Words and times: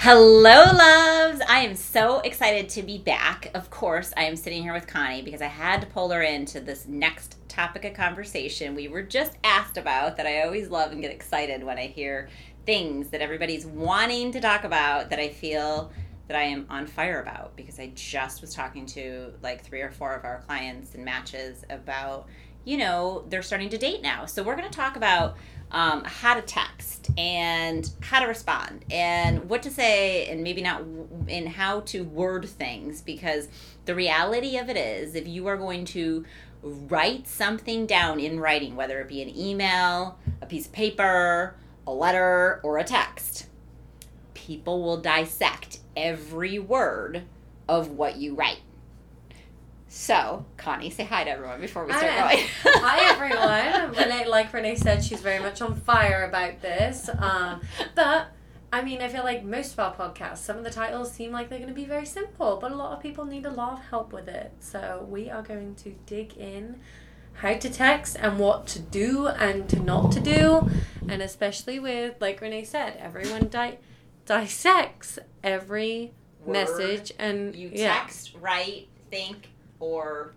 Hello, 0.00 0.62
loves! 0.62 1.40
I 1.48 1.58
am 1.58 1.74
so 1.74 2.20
excited 2.20 2.68
to 2.68 2.84
be 2.84 2.98
back. 2.98 3.50
Of 3.52 3.68
course, 3.68 4.12
I 4.16 4.22
am 4.22 4.36
sitting 4.36 4.62
here 4.62 4.72
with 4.72 4.86
Connie 4.86 5.22
because 5.22 5.42
I 5.42 5.46
had 5.46 5.80
to 5.80 5.88
pull 5.88 6.10
her 6.10 6.22
into 6.22 6.60
this 6.60 6.86
next 6.86 7.36
topic 7.48 7.84
of 7.84 7.94
conversation 7.94 8.76
we 8.76 8.86
were 8.86 9.02
just 9.02 9.36
asked 9.42 9.76
about 9.76 10.16
that 10.16 10.24
I 10.24 10.42
always 10.42 10.70
love 10.70 10.92
and 10.92 11.02
get 11.02 11.10
excited 11.10 11.64
when 11.64 11.78
I 11.78 11.88
hear 11.88 12.28
things 12.64 13.08
that 13.08 13.20
everybody's 13.20 13.66
wanting 13.66 14.30
to 14.30 14.40
talk 14.40 14.62
about 14.62 15.10
that 15.10 15.18
I 15.18 15.30
feel 15.30 15.90
that 16.28 16.36
I 16.36 16.44
am 16.44 16.66
on 16.70 16.86
fire 16.86 17.20
about 17.20 17.56
because 17.56 17.80
I 17.80 17.90
just 17.96 18.40
was 18.40 18.54
talking 18.54 18.86
to 18.86 19.32
like 19.42 19.64
three 19.64 19.80
or 19.80 19.90
four 19.90 20.14
of 20.14 20.24
our 20.24 20.42
clients 20.42 20.94
and 20.94 21.04
matches 21.04 21.64
about, 21.70 22.28
you 22.64 22.76
know, 22.76 23.24
they're 23.30 23.42
starting 23.42 23.70
to 23.70 23.78
date 23.78 24.00
now. 24.00 24.26
So 24.26 24.44
we're 24.44 24.54
going 24.54 24.70
to 24.70 24.76
talk 24.76 24.94
about 24.94 25.36
um, 25.70 26.02
how 26.04 26.34
to 26.34 26.42
text 26.42 27.10
and 27.16 27.90
how 28.00 28.20
to 28.20 28.26
respond 28.26 28.84
and 28.90 29.48
what 29.48 29.62
to 29.62 29.70
say 29.70 30.26
and 30.26 30.42
maybe 30.42 30.62
not 30.62 30.82
in 31.26 31.46
how 31.46 31.80
to 31.80 32.04
word 32.04 32.48
things 32.48 33.02
because 33.02 33.48
the 33.84 33.94
reality 33.94 34.56
of 34.56 34.68
it 34.68 34.76
is 34.76 35.14
if 35.14 35.26
you 35.26 35.46
are 35.46 35.56
going 35.56 35.84
to 35.84 36.24
write 36.62 37.26
something 37.26 37.86
down 37.86 38.18
in 38.18 38.40
writing 38.40 38.76
whether 38.76 39.00
it 39.00 39.08
be 39.08 39.22
an 39.22 39.36
email 39.36 40.18
a 40.40 40.46
piece 40.46 40.66
of 40.66 40.72
paper 40.72 41.54
a 41.86 41.92
letter 41.92 42.60
or 42.62 42.78
a 42.78 42.84
text 42.84 43.46
people 44.34 44.82
will 44.82 44.96
dissect 44.96 45.78
every 45.96 46.58
word 46.58 47.22
of 47.68 47.90
what 47.90 48.16
you 48.16 48.34
write 48.34 48.60
so, 49.88 50.44
Connie, 50.56 50.90
say 50.90 51.04
hi 51.04 51.24
to 51.24 51.30
everyone 51.30 51.60
before 51.60 51.84
we 51.86 51.92
start 51.92 52.10
Hi. 52.12 52.34
going. 52.34 52.46
Hi 52.64 53.10
everyone. 53.12 53.96
Renee, 53.96 54.26
like 54.28 54.52
Renee 54.52 54.74
said, 54.76 55.02
she's 55.02 55.20
very 55.20 55.38
much 55.38 55.62
on 55.62 55.74
fire 55.76 56.24
about 56.28 56.60
this. 56.60 57.08
Um, 57.18 57.62
but 57.94 58.28
I 58.70 58.82
mean, 58.82 59.00
I 59.00 59.08
feel 59.08 59.24
like 59.24 59.44
most 59.44 59.72
of 59.72 59.78
our 59.80 59.94
podcasts, 59.94 60.38
some 60.38 60.58
of 60.58 60.64
the 60.64 60.70
titles 60.70 61.10
seem 61.10 61.32
like 61.32 61.48
they're 61.48 61.58
going 61.58 61.70
to 61.70 61.74
be 61.74 61.86
very 61.86 62.04
simple, 62.04 62.58
but 62.60 62.70
a 62.70 62.74
lot 62.74 62.92
of 62.96 63.02
people 63.02 63.24
need 63.24 63.46
a 63.46 63.50
lot 63.50 63.72
of 63.78 63.84
help 63.86 64.12
with 64.12 64.28
it. 64.28 64.52
So 64.60 65.06
we 65.08 65.30
are 65.30 65.42
going 65.42 65.74
to 65.76 65.94
dig 66.04 66.36
in 66.36 66.80
how 67.32 67.54
to 67.54 67.70
text 67.70 68.16
and 68.20 68.38
what 68.38 68.66
to 68.66 68.80
do 68.80 69.28
and 69.28 69.68
to 69.70 69.80
not 69.80 70.12
to 70.12 70.20
do, 70.20 70.68
and 71.08 71.22
especially 71.22 71.78
with, 71.78 72.16
like 72.20 72.40
Renee 72.42 72.64
said, 72.64 72.96
everyone 72.98 73.48
di- 73.48 73.78
dissects 74.26 75.18
every 75.42 76.12
Word. 76.44 76.52
message 76.52 77.12
and 77.18 77.54
You 77.56 77.70
yeah. 77.72 77.94
text, 78.00 78.34
write, 78.38 78.88
think, 79.10 79.48
or 79.80 80.34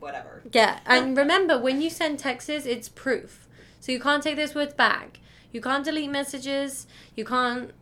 whatever. 0.00 0.42
Yeah, 0.52 0.80
and 0.86 1.16
remember 1.16 1.58
when 1.58 1.80
you 1.80 1.90
send 1.90 2.18
texts, 2.18 2.50
it's 2.50 2.88
proof. 2.88 3.48
So 3.80 3.92
you 3.92 4.00
can't 4.00 4.22
take 4.22 4.36
those 4.36 4.54
words 4.54 4.74
back. 4.74 5.20
You 5.50 5.60
can't 5.60 5.84
delete 5.84 6.10
messages. 6.10 6.86
You 7.14 7.24
can't 7.24 7.72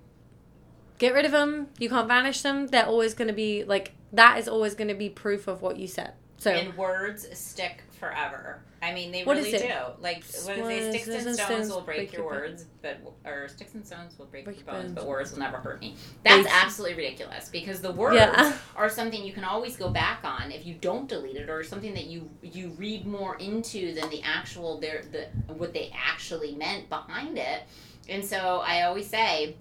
get 0.99 1.15
rid 1.15 1.25
of 1.25 1.33
them. 1.33 1.69
You 1.79 1.89
can't 1.89 2.09
vanish 2.09 2.43
them. 2.43 2.69
They're 2.69 2.87
always 2.87 3.15
going 3.15 3.29
to 3.29 3.35
be 3.35 3.65
like 3.65 3.93
that 4.13 4.39
is 4.39 4.49
always 4.49 4.75
going 4.75 4.89
to 4.89 4.95
be 4.95 5.09
proof 5.09 5.47
of 5.47 5.63
what 5.63 5.77
you 5.77 5.87
said. 5.87 6.15
So 6.39 6.51
and 6.51 6.77
words 6.77 7.27
stick 7.39 7.83
forever. 8.01 8.63
I 8.83 8.95
mean, 8.95 9.13
they 9.13 9.25
What 9.25 9.37
really 9.37 9.53
do. 9.53 9.69
Like 10.01 10.25
what 10.45 10.57
do 10.57 10.65
they? 10.65 10.91
Sticks 10.91 11.07
and 11.27 11.37
stones 11.37 11.69
will 11.69 11.83
break 11.83 12.13
your 12.15 12.25
words, 12.25 12.65
but 12.81 12.99
or 13.27 13.47
sticks 13.47 13.75
and 13.75 13.87
stones 13.87 14.19
will 14.19 14.25
break, 14.27 14.47
Break 14.47 14.57
your 14.61 14.65
your 14.67 14.75
bones, 14.75 14.87
bones. 14.87 14.95
but 14.95 15.07
words 15.07 15.33
will 15.33 15.39
never 15.41 15.59
hurt 15.59 15.81
me. 15.81 15.95
That's 16.25 16.49
Basi- 16.49 16.63
absolutely 16.65 16.97
ridiculous 16.97 17.51
because 17.51 17.83
the 17.83 17.93
words 17.93 18.17
Yeah. 18.17 18.55
are 18.77 18.89
something 18.89 19.23
you 19.23 19.35
can 19.35 19.45
always 19.45 19.77
go 19.77 19.91
back 19.91 20.21
on 20.25 20.51
if 20.51 20.65
you 20.67 20.75
don't 20.81 21.09
delete 21.09 21.37
it, 21.37 21.51
or 21.51 21.63
something 21.63 21.93
that 21.95 22.07
you 22.07 22.29
you 22.43 22.71
read 22.71 23.07
more 23.07 23.37
into 23.37 23.95
than 23.95 24.09
the 24.11 24.23
actual 24.23 24.81
their 24.81 25.03
the 25.13 25.27
what 25.53 25.75
they 25.75 25.93
actually 25.95 26.55
meant 26.55 26.89
behind 26.89 27.37
it. 27.39 27.63
And 28.09 28.25
so 28.25 28.63
I 28.67 28.83
always 28.83 29.07
say, 29.07 29.57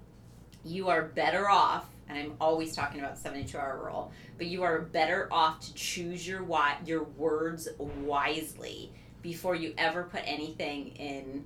you 0.63 0.87
are 0.87 1.03
better 1.03 1.49
off. 1.49 1.85
And 2.09 2.17
I'm 2.17 2.33
always 2.41 2.75
talking 2.75 2.99
about 2.99 3.15
the 3.15 3.21
72 3.21 3.57
hour 3.57 3.81
rule, 3.85 4.11
but 4.37 4.47
you 4.47 4.63
are 4.63 4.79
better 4.79 5.27
off 5.31 5.61
to 5.61 5.73
choose 5.75 6.27
your 6.27 6.45
your 6.85 7.03
words 7.03 7.67
wisely 7.77 8.91
before 9.21 9.55
you 9.55 9.73
ever 9.77 10.03
put 10.03 10.21
anything 10.25 10.87
in 10.95 11.45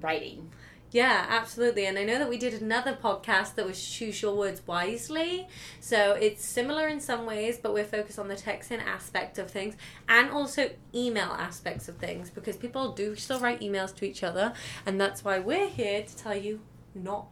writing. 0.00 0.50
Yeah, 0.92 1.26
absolutely. 1.28 1.86
And 1.86 1.98
I 1.98 2.04
know 2.04 2.18
that 2.18 2.28
we 2.28 2.38
did 2.38 2.54
another 2.54 2.94
podcast 2.94 3.56
that 3.56 3.66
was 3.66 3.84
choose 3.84 4.22
your 4.22 4.34
words 4.34 4.62
wisely. 4.66 5.48
So 5.80 6.12
it's 6.12 6.44
similar 6.44 6.88
in 6.88 7.00
some 7.00 7.26
ways, 7.26 7.58
but 7.58 7.74
we're 7.74 7.84
focused 7.84 8.18
on 8.18 8.28
the 8.28 8.36
texting 8.36 8.82
aspect 8.82 9.38
of 9.38 9.50
things 9.50 9.74
and 10.08 10.30
also 10.30 10.70
email 10.94 11.32
aspects 11.32 11.88
of 11.88 11.96
things 11.96 12.30
because 12.30 12.56
people 12.56 12.92
do 12.92 13.16
still 13.16 13.40
write 13.40 13.60
emails 13.60 13.94
to 13.96 14.04
each 14.04 14.22
other. 14.22 14.52
And 14.86 15.00
that's 15.00 15.24
why 15.24 15.40
we're 15.40 15.68
here 15.68 16.02
to 16.02 16.16
tell 16.16 16.36
you 16.36 16.60
not 16.94 17.26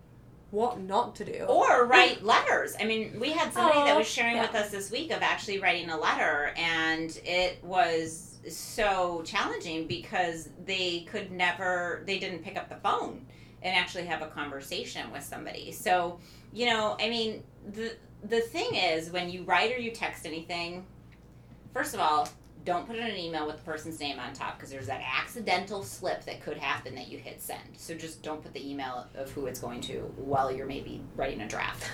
what 0.54 0.80
not 0.80 1.16
to 1.16 1.24
do. 1.24 1.44
Or 1.44 1.84
write 1.86 2.22
letters. 2.22 2.74
I 2.80 2.84
mean, 2.84 3.18
we 3.20 3.30
had 3.30 3.52
somebody 3.52 3.80
that 3.80 3.94
Oh, 3.94 3.98
was 3.98 4.06
sharing 4.06 4.36
yeah. 4.36 4.42
with 4.42 4.54
us 4.54 4.70
this 4.70 4.90
week 4.90 5.10
of 5.10 5.20
actually 5.20 5.58
writing 5.58 5.90
a 5.90 5.98
letter, 5.98 6.54
and 6.56 7.10
it 7.24 7.62
was 7.62 8.38
so 8.48 9.22
challenging 9.24 9.86
because 9.86 10.48
they 10.64 11.00
could 11.10 11.30
never, 11.32 12.02
they 12.06 12.18
didn't 12.18 12.42
pick 12.44 12.56
up 12.56 12.68
the 12.68 12.76
phone 12.76 13.26
and 13.62 13.74
actually 13.74 14.04
have 14.04 14.22
a 14.22 14.26
conversation 14.26 15.10
with 15.10 15.22
somebody. 15.22 15.72
So, 15.72 16.18
you 16.52 16.66
know, 16.66 16.96
I 17.00 17.08
mean, 17.08 17.42
the 17.72 17.96
the 18.22 18.40
thing 18.40 18.74
is 18.74 19.10
when 19.10 19.28
you 19.30 19.42
write 19.42 19.72
or 19.72 19.78
you 19.78 19.90
text 19.90 20.24
anything, 20.24 20.86
first 21.74 21.94
of 21.94 22.00
all, 22.00 22.28
don't 22.64 22.86
put 22.86 22.96
in 22.96 23.06
an 23.06 23.16
email 23.16 23.46
with 23.46 23.56
the 23.56 23.62
person's 23.62 24.00
name 24.00 24.18
on 24.18 24.32
top 24.32 24.56
because 24.56 24.70
there's 24.70 24.86
that 24.86 25.02
accidental 25.02 25.82
slip 25.82 26.24
that 26.24 26.42
could 26.42 26.56
happen 26.56 26.94
that 26.94 27.08
you 27.08 27.18
hit 27.18 27.42
send. 27.42 27.60
So 27.76 27.94
just 27.94 28.22
don't 28.22 28.42
put 28.42 28.54
the 28.54 28.70
email 28.70 29.06
of 29.14 29.30
who 29.32 29.46
it's 29.46 29.60
going 29.60 29.80
to 29.82 29.98
while 30.16 30.50
you're 30.50 30.66
maybe 30.66 31.02
writing 31.14 31.42
a 31.42 31.48
draft. 31.48 31.84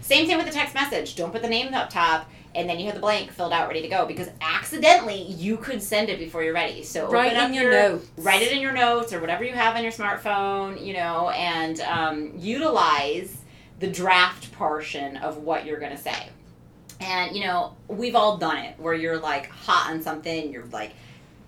Same 0.00 0.26
thing 0.26 0.36
with 0.36 0.46
the 0.46 0.52
text 0.52 0.74
message. 0.74 1.16
Don't 1.16 1.32
put 1.32 1.42
the 1.42 1.48
name 1.48 1.74
up 1.74 1.90
top 1.90 2.30
and 2.54 2.68
then 2.68 2.78
you 2.78 2.86
have 2.86 2.94
the 2.94 3.00
blank 3.00 3.30
filled 3.32 3.52
out 3.52 3.68
ready 3.68 3.82
to 3.82 3.88
go 3.88 4.06
because 4.06 4.28
accidentally 4.40 5.22
you 5.22 5.56
could 5.56 5.82
send 5.82 6.08
it 6.08 6.18
before 6.18 6.42
you're 6.42 6.54
ready. 6.54 6.82
So 6.82 7.10
Write 7.10 7.32
in 7.36 7.52
your 7.54 7.70
notes. 7.70 8.08
write 8.16 8.42
it 8.42 8.52
in 8.52 8.60
your 8.60 8.72
notes 8.72 9.12
or 9.12 9.20
whatever 9.20 9.44
you 9.44 9.52
have 9.52 9.76
on 9.76 9.82
your 9.82 9.92
smartphone, 9.92 10.84
you 10.84 10.94
know, 10.94 11.30
and 11.30 11.80
um, 11.80 12.32
utilize 12.36 13.36
the 13.80 13.86
draft 13.88 14.52
portion 14.52 15.16
of 15.18 15.38
what 15.38 15.64
you're 15.64 15.78
going 15.78 15.96
to 15.96 16.02
say. 16.02 16.28
And, 17.00 17.34
you 17.34 17.44
know, 17.44 17.74
we've 17.88 18.14
all 18.14 18.36
done 18.36 18.58
it 18.58 18.78
where 18.78 18.94
you're 18.94 19.18
like 19.18 19.48
hot 19.48 19.90
on 19.90 20.02
something, 20.02 20.52
you're 20.52 20.66
like 20.66 20.92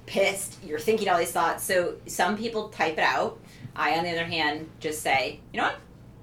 pissed, 0.06 0.58
you're 0.64 0.78
thinking 0.78 1.08
all 1.08 1.18
these 1.18 1.32
thoughts. 1.32 1.62
So 1.62 1.96
some 2.06 2.36
people 2.36 2.70
type 2.70 2.94
it 2.94 3.04
out. 3.04 3.38
I, 3.76 3.96
on 3.96 4.04
the 4.04 4.10
other 4.10 4.24
hand, 4.24 4.68
just 4.80 5.02
say, 5.02 5.40
you 5.52 5.58
know 5.58 5.66
what? 5.66 5.76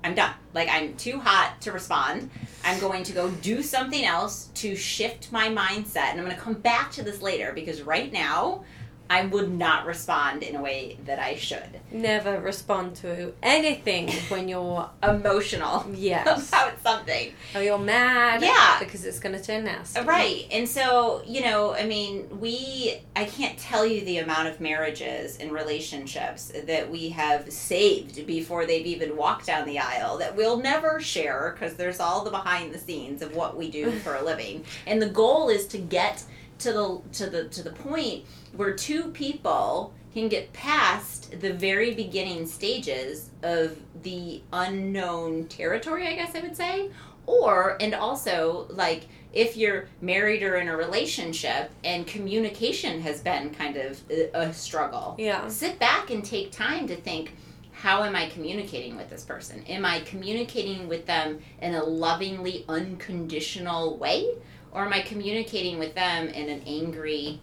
I'm 0.03 0.15
done. 0.15 0.33
Like, 0.53 0.69
I'm 0.69 0.95
too 0.95 1.19
hot 1.19 1.61
to 1.61 1.71
respond. 1.71 2.29
I'm 2.63 2.79
going 2.79 3.03
to 3.03 3.13
go 3.13 3.29
do 3.29 3.61
something 3.61 4.05
else 4.05 4.49
to 4.55 4.75
shift 4.75 5.31
my 5.31 5.49
mindset. 5.49 6.11
And 6.11 6.19
I'm 6.19 6.25
going 6.25 6.35
to 6.35 6.41
come 6.41 6.53
back 6.53 6.91
to 6.91 7.03
this 7.03 7.21
later 7.21 7.51
because 7.53 7.81
right 7.81 8.11
now, 8.11 8.63
I 9.09 9.25
would 9.25 9.51
not 9.51 9.85
respond 9.85 10.43
in 10.43 10.55
a 10.55 10.61
way 10.61 10.97
that 11.05 11.17
I 11.17 11.35
should. 11.35 11.79
Never 11.91 12.39
respond 12.39 12.95
to 12.97 13.33
anything 13.41 14.11
when 14.29 14.47
you're 14.47 14.89
Emotional 15.03 15.85
yes. 15.93 16.49
about 16.49 16.81
something. 16.83 17.33
or 17.55 17.61
you're 17.63 17.79
mad. 17.79 18.41
Yeah. 18.41 18.77
Because 18.79 19.05
it's 19.05 19.19
gonna 19.19 19.41
turn 19.41 19.63
nasty. 19.65 19.99
Uh, 19.99 20.03
right. 20.05 20.45
And 20.51 20.67
so, 20.69 21.23
you 21.25 21.41
know, 21.41 21.73
I 21.73 21.85
mean, 21.85 22.39
we, 22.39 23.01
I 23.15 23.25
can't 23.25 23.57
tell 23.57 23.85
you 23.85 24.01
the 24.05 24.19
amount 24.19 24.47
of 24.47 24.59
marriages 24.61 25.37
and 25.37 25.51
relationships 25.51 26.51
that 26.65 26.89
we 26.89 27.09
have 27.09 27.51
saved 27.51 28.27
before 28.27 28.65
they've 28.65 28.85
even 28.85 29.17
walked 29.17 29.47
down 29.47 29.65
the 29.65 29.79
aisle 29.79 30.17
that 30.19 30.35
we'll 30.35 30.57
never 30.57 30.99
share 30.99 31.55
because 31.57 31.75
there's 31.75 31.99
all 31.99 32.23
the 32.23 32.29
behind 32.31 32.73
the 32.73 32.79
scenes 32.79 33.21
of 33.21 33.35
what 33.35 33.57
we 33.57 33.71
do 33.71 33.91
for 34.03 34.15
a 34.15 34.23
living. 34.23 34.63
And 34.85 35.01
the 35.01 35.09
goal 35.09 35.49
is 35.49 35.65
to 35.67 35.77
get 35.77 36.23
to 36.59 36.71
the 36.73 37.01
to 37.13 37.29
the 37.29 37.43
to 37.49 37.63
the 37.63 37.71
point 37.71 38.25
where 38.55 38.73
two 38.73 39.09
people 39.11 39.93
can 40.13 40.27
get 40.27 40.51
past 40.53 41.39
the 41.39 41.53
very 41.53 41.93
beginning 41.93 42.45
stages 42.47 43.29
of 43.43 43.77
the 44.03 44.41
unknown 44.51 45.45
territory, 45.47 46.07
I 46.07 46.15
guess 46.15 46.35
I 46.35 46.39
would 46.41 46.57
say. 46.57 46.89
Or, 47.27 47.77
and 47.79 47.93
also, 47.93 48.65
like, 48.71 49.07
if 49.33 49.55
you're 49.55 49.87
married 50.01 50.41
or 50.41 50.55
in 50.55 50.67
a 50.67 50.75
relationship 50.75 51.69
and 51.83 52.07
communication 52.07 53.01
has 53.01 53.21
been 53.21 53.51
kind 53.51 53.77
of 53.77 54.01
a, 54.33 54.51
struggle, 54.51 55.13
Yeah. 55.19 55.47
sit 55.47 55.77
back 55.77 56.09
and 56.09 56.25
take 56.25 56.51
time 56.51 56.87
to 56.87 56.95
think 56.95 57.33
how 57.71 58.03
am 58.03 58.15
I 58.15 58.27
communicating 58.29 58.97
with 58.97 59.09
this 59.09 59.23
person? 59.23 59.63
Am 59.67 59.85
I 59.85 59.99
communicating 60.01 60.89
with 60.89 61.05
them 61.05 61.39
in 61.61 61.75
a 61.75 61.83
lovingly 61.83 62.65
unconditional 62.67 63.97
way? 63.97 64.27
Or 64.71 64.85
am 64.85 64.93
I 64.93 65.01
communicating 65.01 65.79
with 65.79 65.95
them 65.95 66.27
in 66.27 66.49
an 66.49 66.61
angry, 66.67 67.39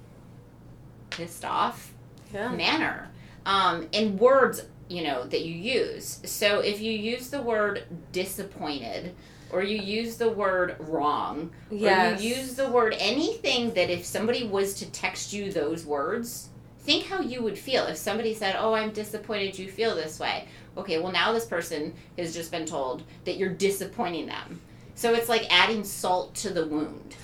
pissed 1.10 1.44
off 1.44 1.92
Yeah. 2.32 2.50
manner? 2.50 3.10
Um, 3.44 3.88
and 3.92 4.18
words, 4.18 4.62
you 4.88 5.02
know, 5.02 5.24
that 5.24 5.42
you 5.44 5.54
use. 5.54 6.20
So 6.24 6.60
if 6.60 6.80
you 6.80 6.92
use 6.92 7.30
the 7.30 7.42
word 7.42 7.84
disappointed, 8.12 9.14
or 9.50 9.62
you 9.62 9.78
use 9.80 10.16
the 10.16 10.28
word 10.28 10.76
wrong, 10.80 11.50
Yes. 11.70 12.20
or 12.20 12.22
you 12.22 12.34
use 12.34 12.54
the 12.54 12.68
word 12.68 12.96
anything 12.98 13.74
that 13.74 13.90
if 13.90 14.04
somebody 14.04 14.44
was 14.44 14.74
to 14.74 14.86
text 14.90 15.32
you 15.32 15.52
those 15.52 15.86
words, 15.86 16.48
think 16.80 17.06
how 17.06 17.20
you 17.20 17.42
would 17.42 17.58
feel 17.58 17.86
if 17.86 17.96
somebody 17.96 18.34
said, 18.34 18.56
"Oh, 18.58 18.74
I'm 18.74 18.90
disappointed 18.90 19.58
you 19.58 19.68
feel 19.70 19.94
this 19.94 20.18
way." 20.18 20.46
Okay, 20.76 20.98
well 20.98 21.12
now 21.12 21.32
this 21.32 21.44
person 21.46 21.94
has 22.18 22.34
just 22.34 22.50
been 22.50 22.66
told 22.66 23.02
that 23.24 23.36
you're 23.36 23.48
disappointing 23.48 24.26
them. 24.26 24.60
So 24.96 25.14
it's 25.14 25.28
like 25.28 25.46
adding 25.50 25.84
salt 25.84 26.34
to 26.36 26.50
the 26.50 26.66
wound. 26.66 27.14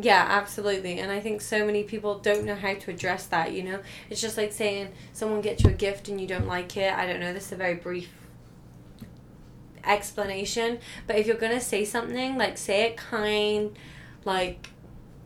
Yeah, 0.00 0.24
absolutely. 0.28 1.00
And 1.00 1.10
I 1.10 1.18
think 1.18 1.40
so 1.40 1.66
many 1.66 1.82
people 1.82 2.18
don't 2.20 2.44
know 2.44 2.54
how 2.54 2.74
to 2.74 2.90
address 2.90 3.26
that, 3.26 3.52
you 3.52 3.64
know? 3.64 3.80
It's 4.08 4.20
just 4.20 4.36
like 4.36 4.52
saying 4.52 4.92
someone 5.12 5.40
gets 5.40 5.64
you 5.64 5.70
a 5.70 5.72
gift 5.72 6.08
and 6.08 6.20
you 6.20 6.28
don't 6.28 6.46
like 6.46 6.76
it. 6.76 6.94
I 6.94 7.06
don't 7.06 7.18
know, 7.18 7.32
this 7.32 7.46
is 7.46 7.52
a 7.52 7.56
very 7.56 7.74
brief 7.74 8.10
explanation. 9.82 10.78
But 11.06 11.16
if 11.16 11.26
you're 11.26 11.36
going 11.36 11.54
to 11.54 11.60
say 11.60 11.84
something, 11.84 12.36
like 12.36 12.58
say 12.58 12.82
it 12.82 12.96
kind, 12.96 13.76
like 14.24 14.70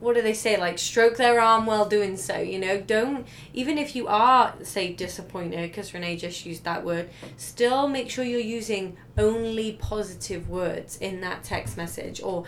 what 0.03 0.15
do 0.15 0.21
they 0.21 0.33
say? 0.33 0.57
Like 0.57 0.77
stroke 0.77 1.17
their 1.17 1.39
arm 1.39 1.65
while 1.65 1.85
doing 1.85 2.17
so, 2.17 2.37
you 2.37 2.59
know? 2.59 2.79
Don't, 2.79 3.25
even 3.53 3.77
if 3.77 3.95
you 3.95 4.07
are, 4.07 4.53
say, 4.61 4.91
disappointed, 4.91 5.61
because 5.69 5.93
Renee 5.93 6.17
just 6.17 6.45
used 6.45 6.65
that 6.65 6.83
word, 6.83 7.09
still 7.37 7.87
make 7.87 8.09
sure 8.09 8.25
you're 8.25 8.39
using 8.41 8.97
only 9.17 9.73
positive 9.73 10.49
words 10.49 10.97
in 10.97 11.21
that 11.21 11.43
text 11.43 11.77
message 11.77 12.21
or 12.21 12.43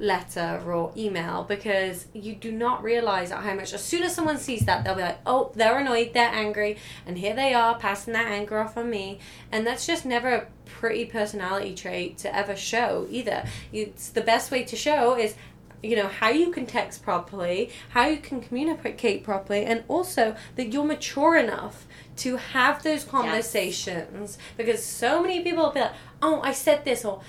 letter 0.00 0.62
or 0.66 0.92
email 0.96 1.44
because 1.44 2.06
you 2.14 2.34
do 2.34 2.50
not 2.50 2.82
realize 2.82 3.30
how 3.30 3.54
much 3.54 3.74
as 3.74 3.84
soon 3.84 4.02
as 4.02 4.14
someone 4.14 4.38
sees 4.38 4.64
that 4.64 4.82
they'll 4.82 4.94
be 4.94 5.02
like 5.02 5.18
oh 5.26 5.52
they're 5.54 5.78
annoyed 5.78 6.10
they're 6.14 6.32
angry 6.32 6.76
and 7.06 7.18
here 7.18 7.34
they 7.34 7.52
are 7.52 7.78
passing 7.78 8.14
that 8.14 8.26
anger 8.26 8.58
off 8.58 8.78
on 8.78 8.88
me 8.88 9.18
and 9.52 9.66
that's 9.66 9.86
just 9.86 10.06
never 10.06 10.30
a 10.30 10.46
pretty 10.64 11.04
personality 11.04 11.74
trait 11.74 12.16
to 12.16 12.34
ever 12.34 12.56
show 12.56 13.06
either 13.10 13.44
it's 13.72 14.08
the 14.08 14.22
best 14.22 14.50
way 14.50 14.64
to 14.64 14.74
show 14.74 15.18
is 15.18 15.34
you 15.82 15.96
know 15.96 16.08
how 16.08 16.28
you 16.28 16.50
can 16.50 16.66
text 16.66 17.02
properly 17.02 17.70
how 17.90 18.06
you 18.06 18.18
can 18.18 18.40
communicate 18.40 19.24
properly 19.24 19.64
and 19.64 19.82
also 19.88 20.36
that 20.56 20.72
you're 20.72 20.84
mature 20.84 21.36
enough 21.36 21.86
to 22.20 22.36
have 22.36 22.82
those 22.82 23.02
conversations. 23.02 24.36
Because 24.58 24.84
so 24.84 25.22
many 25.22 25.42
people 25.42 25.64
will 25.64 25.72
be 25.72 25.80
like 25.80 25.92
oh 26.22 26.40
i 26.42 26.52
said 26.52 26.84
this 26.84 27.04
or 27.04 27.22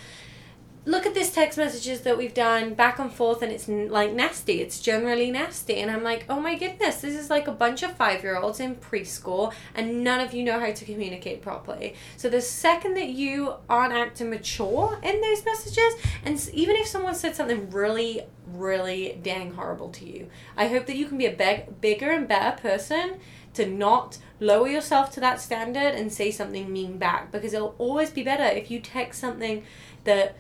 look 0.83 1.06
at 1.06 1.13
this 1.13 1.31
text 1.31 1.60
messages 1.60 2.01
that 2.01 2.18
we've 2.18 2.33
done 2.33 2.74
back 2.74 2.98
and 2.98 3.12
forth 3.12 3.42
and 3.42 3.51
it's 3.51 3.68
like 3.68 4.13
nasty. 4.13 4.62
It's 4.62 4.80
generally 4.80 5.30
nasty. 5.30 5.75
And 5.75 5.92
i'm 5.92 6.04
like 6.04 6.25
oh 6.30 6.39
my 6.39 6.56
goodness 6.56 7.01
this 7.01 7.16
is 7.16 7.30
like 7.30 7.48
a 7.48 7.51
bunch 7.51 7.83
of 7.83 7.95
five 7.95 8.24
year 8.24 8.38
olds 8.38 8.60
in 8.60 8.75
preschool 8.75 9.54
and 9.75 10.04
none 10.04 10.19
of 10.19 10.33
you 10.33 10.44
know 10.44 10.60
how 10.60 10.72
to 10.72 10.86
communicate 10.86 11.42
properly. 11.42 11.95
So 12.18 12.30
the 12.30 12.42
second 12.42 12.95
that 12.95 13.10
you 13.10 13.54
aren't 13.69 13.94
acting 13.94 14.30
mature 14.30 15.00
in 15.04 15.22
those 15.22 15.45
messages 15.45 15.94
and 16.25 16.50
even 16.54 16.75
if 16.75 16.88
someone 16.88 17.16
said 17.16 17.36
something 17.36 17.69
really 17.69 18.22
really 18.48 19.18
dang 19.22 19.54
horrible 19.54 19.89
to 19.89 20.06
you 20.06 20.28
i 20.57 20.68
hope 20.68 20.86
that 20.86 20.98
you 20.98 21.06
can 21.06 21.18
be 21.18 21.25
a 21.25 21.31
beg- 21.31 21.80
bigger 21.80 22.12
and 22.12 22.28
better 22.28 22.60
person 22.62 23.18
to 23.54 23.66
not 23.66 24.18
lower 24.42 24.68
yourself 24.68 25.12
to 25.12 25.19
that 25.19 25.39
standard 25.39 25.94
and 25.95 26.12
say 26.12 26.31
something 26.31 26.72
mean 26.72 26.98
back 26.98 27.31
because 27.31 27.54
it'll 27.54 27.75
always 27.78 28.10
be 28.10 28.24
better 28.24 28.44
if 28.44 28.69
you 28.69 28.80
text 28.80 29.22
something 29.22 29.63
that 30.04 30.36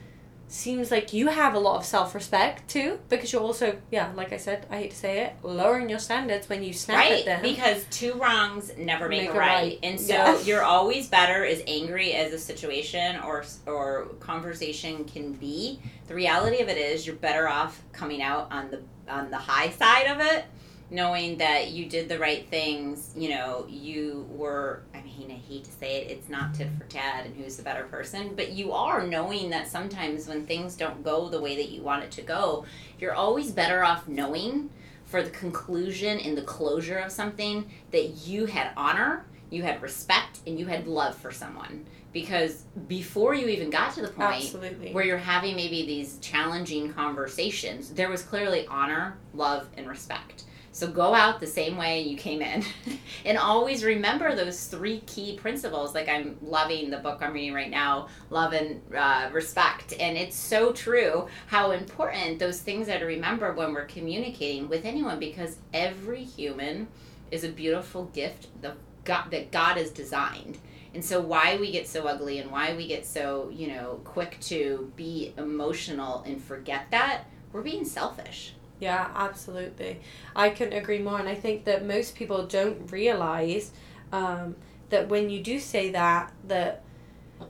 seems 0.51 0.91
like 0.91 1.13
you 1.13 1.27
have 1.27 1.53
a 1.53 1.59
lot 1.59 1.77
of 1.77 1.85
self 1.85 2.13
respect 2.13 2.69
too, 2.69 2.99
because 3.09 3.31
you're 3.31 3.41
also, 3.41 3.77
yeah, 3.89 4.11
like 4.15 4.33
I 4.33 4.37
said, 4.37 4.65
I 4.69 4.77
hate 4.77 4.91
to 4.91 4.97
say 4.97 5.21
it, 5.25 5.33
lowering 5.43 5.89
your 5.89 5.99
standards 5.99 6.49
when 6.49 6.63
you 6.63 6.73
snap 6.73 6.97
right 6.97 7.19
at 7.19 7.25
them. 7.25 7.41
Right, 7.41 7.55
because 7.55 7.85
two 7.89 8.13
wrongs 8.13 8.71
never 8.77 9.07
make, 9.07 9.21
Make 9.21 9.29
a 9.29 9.33
a 9.33 9.37
right. 9.39 9.47
right. 9.49 9.79
and 9.83 9.99
so 9.99 10.13
Yeah. 10.13 10.39
you're 10.41 10.63
always 10.63 11.07
better 11.07 11.45
as 11.45 11.63
angry 11.67 12.13
as 12.13 12.33
a 12.33 12.37
situation 12.39 13.17
or 13.21 13.43
or 13.65 14.07
conversation 14.19 15.05
can 15.05 15.33
be 15.33 15.79
the 16.07 16.13
reality 16.15 16.59
of 16.61 16.67
it 16.69 16.77
is 16.77 17.05
you're 17.07 17.15
better 17.15 17.47
off 17.47 17.81
coming 17.93 18.21
out 18.21 18.47
on 18.51 18.69
the 18.71 18.81
on 19.09 19.29
the 19.31 19.37
high 19.37 19.69
side 19.69 20.07
of 20.07 20.19
it 20.19 20.45
knowing 20.91 21.37
that 21.37 21.71
you 21.71 21.87
did 21.87 22.07
the 22.07 22.19
right 22.19 22.47
things 22.49 23.11
you 23.15 23.29
know 23.29 23.65
you 23.67 24.27
were 24.29 24.83
i 24.93 25.01
mean 25.01 25.31
i 25.31 25.51
hate 25.51 25.63
to 25.63 25.71
say 25.71 26.01
it 26.01 26.11
it's 26.11 26.29
not 26.29 26.53
tit 26.53 26.67
for 26.77 26.83
tat 26.85 27.25
and 27.25 27.35
who's 27.35 27.57
the 27.57 27.63
better 27.63 27.85
person 27.85 28.33
but 28.35 28.51
you 28.51 28.71
are 28.71 29.07
knowing 29.07 29.49
that 29.49 29.67
sometimes 29.67 30.27
when 30.27 30.45
things 30.45 30.75
don't 30.75 31.03
go 31.03 31.29
the 31.29 31.41
way 31.41 31.55
that 31.55 31.69
you 31.69 31.81
want 31.81 32.03
it 32.03 32.11
to 32.11 32.21
go 32.21 32.63
you're 32.99 33.13
always 33.13 33.51
better 33.51 33.83
off 33.83 34.07
knowing 34.07 34.69
for 35.11 35.21
the 35.21 35.29
conclusion 35.29 36.19
and 36.19 36.37
the 36.37 36.41
closure 36.41 36.97
of 36.97 37.11
something 37.11 37.69
that 37.91 38.25
you 38.25 38.45
had 38.45 38.71
honor, 38.77 39.25
you 39.49 39.61
had 39.61 39.81
respect, 39.81 40.39
and 40.47 40.57
you 40.57 40.65
had 40.67 40.87
love 40.87 41.15
for 41.15 41.31
someone. 41.31 41.85
Because 42.13 42.63
before 42.87 43.35
you 43.35 43.47
even 43.47 43.69
got 43.69 43.93
to 43.95 44.01
the 44.01 44.07
point 44.07 44.43
Absolutely. 44.43 44.93
where 44.93 45.03
you're 45.03 45.17
having 45.17 45.57
maybe 45.57 45.85
these 45.85 46.17
challenging 46.19 46.93
conversations, 46.93 47.89
there 47.89 48.09
was 48.09 48.21
clearly 48.21 48.65
honor, 48.67 49.17
love, 49.33 49.67
and 49.77 49.87
respect. 49.87 50.45
So 50.73 50.87
go 50.87 51.13
out 51.13 51.39
the 51.39 51.47
same 51.47 51.75
way 51.75 52.01
you 52.01 52.15
came 52.15 52.41
in. 52.41 52.63
and 53.25 53.37
always 53.37 53.83
remember 53.83 54.35
those 54.35 54.67
three 54.67 55.01
key 55.01 55.35
principles. 55.35 55.93
Like 55.93 56.07
I'm 56.07 56.37
loving 56.41 56.89
the 56.89 56.97
book 56.97 57.19
I'm 57.21 57.33
reading 57.33 57.53
right 57.53 57.69
now, 57.69 58.07
love 58.29 58.53
and 58.53 58.81
uh, 58.95 59.29
respect. 59.33 59.93
And 59.99 60.17
it's 60.17 60.35
so 60.35 60.71
true 60.71 61.27
how 61.47 61.71
important 61.71 62.39
those 62.39 62.61
things 62.61 62.87
are 62.87 62.99
to 62.99 63.05
remember 63.05 63.53
when 63.53 63.73
we're 63.73 63.85
communicating 63.85 64.69
with 64.69 64.85
anyone 64.85 65.19
because 65.19 65.57
every 65.73 66.23
human 66.23 66.87
is 67.31 67.43
a 67.43 67.49
beautiful 67.49 68.05
gift 68.05 68.47
the 68.61 68.75
God, 69.03 69.31
that 69.31 69.51
God 69.51 69.77
has 69.77 69.89
designed. 69.89 70.57
And 70.93 71.03
so 71.03 71.21
why 71.21 71.57
we 71.57 71.71
get 71.71 71.87
so 71.87 72.05
ugly 72.05 72.39
and 72.39 72.51
why 72.51 72.75
we 72.75 72.87
get 72.87 73.05
so, 73.05 73.49
you 73.53 73.67
know, 73.67 74.01
quick 74.03 74.37
to 74.41 74.91
be 74.95 75.33
emotional 75.37 76.23
and 76.25 76.41
forget 76.41 76.87
that, 76.91 77.25
we're 77.53 77.61
being 77.61 77.85
selfish. 77.85 78.53
Yeah, 78.81 79.09
absolutely. 79.15 80.01
I 80.35 80.49
couldn't 80.49 80.73
agree 80.77 80.99
more. 80.99 81.19
And 81.19 81.29
I 81.29 81.35
think 81.35 81.65
that 81.65 81.85
most 81.85 82.15
people 82.15 82.47
don't 82.47 82.91
realize 82.91 83.71
um, 84.11 84.55
that 84.89 85.07
when 85.07 85.29
you 85.29 85.41
do 85.41 85.59
say 85.59 85.91
that, 85.91 86.33
that 86.47 86.83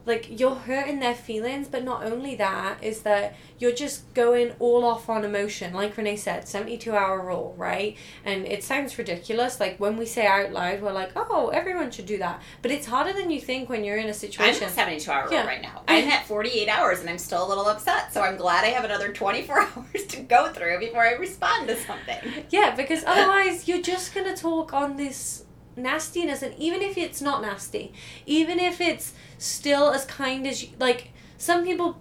like 0.06 0.38
you're 0.40 0.54
hurting 0.54 1.00
their 1.00 1.14
feelings, 1.14 1.68
but 1.68 1.84
not 1.84 2.04
only 2.04 2.34
that, 2.36 2.82
is 2.82 3.02
that 3.02 3.34
you're 3.58 3.72
just 3.72 4.12
going 4.14 4.52
all 4.58 4.84
off 4.84 5.08
on 5.08 5.24
emotion. 5.24 5.72
Like 5.72 5.96
Renee 5.96 6.16
said, 6.16 6.48
72 6.48 6.92
hour 6.94 7.20
rule, 7.24 7.54
right? 7.56 7.96
And 8.24 8.46
it 8.46 8.64
sounds 8.64 8.98
ridiculous. 8.98 9.60
Like 9.60 9.78
when 9.78 9.96
we 9.96 10.06
say 10.06 10.26
out 10.26 10.52
loud, 10.52 10.82
we're 10.82 10.92
like, 10.92 11.12
oh, 11.16 11.48
everyone 11.48 11.90
should 11.90 12.06
do 12.06 12.18
that. 12.18 12.42
But 12.62 12.70
it's 12.70 12.86
harder 12.86 13.12
than 13.12 13.30
you 13.30 13.40
think 13.40 13.68
when 13.68 13.84
you're 13.84 13.96
in 13.98 14.06
a 14.06 14.08
I'm 14.08 14.14
situation. 14.14 14.64
at 14.64 14.70
72 14.70 15.10
hour 15.10 15.24
rule 15.24 15.32
Yeah. 15.32 15.46
right 15.46 15.62
now. 15.62 15.82
I'm 15.88 16.08
at 16.08 16.26
48 16.26 16.68
hours 16.68 17.00
and 17.00 17.08
I'm 17.08 17.18
still 17.18 17.46
a 17.46 17.48
little 17.48 17.66
upset. 17.66 18.12
So 18.12 18.20
I'm 18.22 18.36
glad 18.36 18.64
I 18.64 18.68
have 18.68 18.84
another 18.84 19.12
24 19.12 19.60
hours 19.76 20.04
to 20.08 20.20
go 20.22 20.52
through 20.52 20.78
before 20.80 21.02
I 21.06 21.12
respond 21.12 21.68
to 21.68 21.76
something. 21.76 22.18
Yeah, 22.50 22.74
because 22.74 23.04
otherwise 23.06 23.68
you're 23.68 23.82
just 23.82 24.14
gonna 24.14 24.36
talk 24.36 24.72
on 24.72 24.96
this 24.96 25.41
nastiness, 25.76 26.42
and 26.42 26.54
even 26.58 26.82
if 26.82 26.96
it's 26.98 27.20
not 27.20 27.42
nasty, 27.42 27.92
even 28.26 28.58
if 28.58 28.80
it's 28.80 29.14
still 29.38 29.90
as 29.90 30.04
kind 30.04 30.46
as 30.46 30.62
you, 30.62 30.70
like 30.78 31.10
some 31.38 31.64
people 31.64 31.96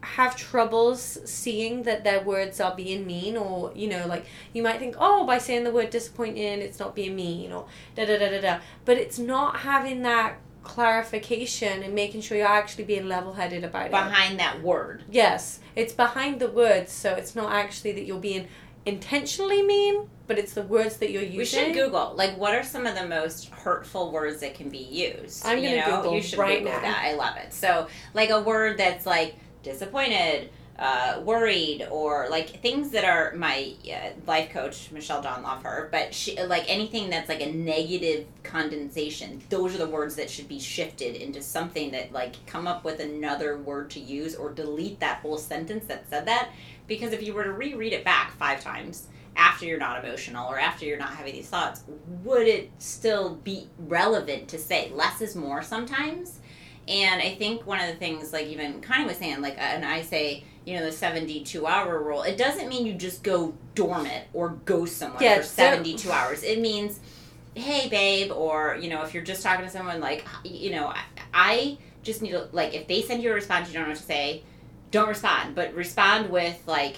have 0.00 0.36
troubles 0.36 1.18
seeing 1.24 1.82
that 1.82 2.04
their 2.04 2.22
words 2.22 2.60
are 2.60 2.74
being 2.74 3.04
mean 3.04 3.36
or 3.36 3.72
you 3.74 3.88
know 3.88 4.06
like 4.06 4.24
you 4.52 4.62
might 4.62 4.78
think 4.78 4.94
oh 4.98 5.26
by 5.26 5.36
saying 5.38 5.64
the 5.64 5.72
word 5.72 5.90
disappointing 5.90 6.60
it's 6.60 6.78
not 6.78 6.94
being 6.94 7.16
mean 7.16 7.52
or 7.52 7.66
da 7.96 8.06
da 8.06 8.16
da 8.16 8.30
da 8.30 8.40
da 8.40 8.58
but 8.84 8.96
it's 8.96 9.18
not 9.18 9.56
having 9.56 10.02
that 10.02 10.38
clarification 10.62 11.82
and 11.82 11.94
making 11.94 12.20
sure 12.20 12.36
you're 12.36 12.46
actually 12.46 12.84
being 12.84 13.08
level-headed 13.08 13.64
about 13.64 13.86
it 13.86 13.90
Behind 13.90 14.38
that 14.38 14.62
word. 14.62 15.02
Yes, 15.10 15.60
it's 15.74 15.92
behind 15.94 16.40
the 16.40 16.50
words, 16.50 16.92
so 16.92 17.14
it's 17.14 17.34
not 17.34 17.52
actually 17.52 17.92
that 17.92 18.04
you're 18.04 18.20
being 18.20 18.48
intentionally 18.88 19.62
mean, 19.62 20.08
but 20.26 20.38
it's 20.38 20.54
the 20.54 20.62
words 20.62 20.96
that 20.98 21.10
you're 21.10 21.22
using. 21.22 21.38
We 21.38 21.44
should 21.44 21.74
Google 21.74 22.14
like 22.16 22.36
what 22.36 22.54
are 22.54 22.62
some 22.62 22.86
of 22.86 22.94
the 22.94 23.06
most 23.06 23.48
hurtful 23.50 24.10
words 24.12 24.40
that 24.40 24.54
can 24.54 24.68
be 24.68 24.78
used. 24.78 25.44
I'm 25.46 25.62
gonna 25.62 25.76
know? 25.76 25.96
Google 25.96 26.14
You 26.14 26.22
should 26.22 26.38
right 26.38 26.58
Google 26.58 26.74
now. 26.74 26.80
that. 26.82 27.04
I 27.04 27.14
love 27.14 27.36
it. 27.36 27.52
So 27.52 27.88
like 28.14 28.30
a 28.30 28.40
word 28.42 28.78
that's 28.78 29.06
like 29.06 29.36
disappointed, 29.62 30.50
uh, 30.78 31.20
worried 31.24 31.88
or 31.90 32.28
like 32.30 32.60
things 32.62 32.90
that 32.90 33.04
are 33.04 33.34
my 33.34 33.74
uh, 33.92 34.10
life 34.26 34.50
coach 34.50 34.90
Michelle 34.92 35.20
Dawn 35.20 35.42
love 35.42 35.62
her, 35.64 35.88
but 35.90 36.14
she 36.14 36.40
like 36.42 36.64
anything 36.68 37.10
that's 37.10 37.28
like 37.28 37.40
a 37.40 37.50
negative 37.50 38.26
condensation. 38.44 39.42
Those 39.48 39.74
are 39.74 39.78
the 39.78 39.88
words 39.88 40.14
that 40.16 40.30
should 40.30 40.46
be 40.48 40.60
shifted 40.60 41.16
into 41.16 41.42
something 41.42 41.90
that 41.92 42.12
like 42.12 42.34
come 42.46 42.66
up 42.68 42.84
with 42.84 43.00
another 43.00 43.58
word 43.58 43.90
to 43.90 44.00
use 44.00 44.36
or 44.36 44.50
delete 44.52 45.00
that 45.00 45.18
whole 45.20 45.38
sentence 45.38 45.86
that 45.86 46.08
said 46.08 46.26
that. 46.26 46.50
Because 46.88 47.12
if 47.12 47.22
you 47.22 47.32
were 47.34 47.44
to 47.44 47.52
reread 47.52 47.92
it 47.92 48.04
back 48.04 48.32
five 48.36 48.60
times 48.60 49.06
after 49.36 49.66
you're 49.66 49.78
not 49.78 50.02
emotional 50.04 50.50
or 50.50 50.58
after 50.58 50.84
you're 50.84 50.98
not 50.98 51.10
having 51.10 51.34
these 51.34 51.48
thoughts, 51.48 51.82
would 52.24 52.48
it 52.48 52.70
still 52.78 53.36
be 53.36 53.68
relevant 53.78 54.48
to 54.48 54.58
say 54.58 54.90
less 54.92 55.20
is 55.20 55.36
more 55.36 55.62
sometimes? 55.62 56.40
And 56.88 57.20
I 57.20 57.34
think 57.34 57.66
one 57.66 57.78
of 57.80 57.86
the 57.86 57.94
things, 57.96 58.32
like 58.32 58.46
even 58.46 58.80
Connie 58.80 59.04
was 59.04 59.18
saying, 59.18 59.40
like, 59.42 59.58
uh, 59.58 59.60
and 59.60 59.84
I 59.84 60.00
say, 60.02 60.42
you 60.64 60.76
know, 60.76 60.84
the 60.84 60.90
72 60.92 61.66
hour 61.66 62.02
rule, 62.02 62.22
it 62.22 62.36
doesn't 62.38 62.68
mean 62.68 62.86
you 62.86 62.94
just 62.94 63.22
go 63.22 63.54
dormant 63.74 64.24
or 64.32 64.50
go 64.64 64.86
somewhere 64.86 65.22
Yeah, 65.22 65.36
for 65.36 65.42
so- 65.42 65.54
72 65.62 66.10
hours. 66.10 66.42
It 66.42 66.60
means, 66.60 66.98
hey, 67.54 67.88
babe, 67.88 68.32
or, 68.32 68.78
you 68.80 68.88
know, 68.88 69.02
if 69.02 69.12
you're 69.12 69.22
just 69.22 69.42
talking 69.42 69.64
to 69.66 69.70
someone, 69.70 70.00
like, 70.00 70.26
you 70.44 70.70
know, 70.70 70.86
I, 70.88 71.02
I 71.34 71.78
just 72.02 72.22
need 72.22 72.30
to, 72.30 72.48
like, 72.52 72.72
if 72.74 72.88
they 72.88 73.02
send 73.02 73.22
you 73.22 73.30
a 73.30 73.34
response, 73.34 73.68
you 73.68 73.74
don't 73.74 73.82
know 73.84 73.90
what 73.90 73.98
to 73.98 74.02
say, 74.04 74.42
don't 74.90 75.08
respond, 75.08 75.54
but 75.54 75.74
respond 75.74 76.30
with, 76.30 76.62
like, 76.66 76.96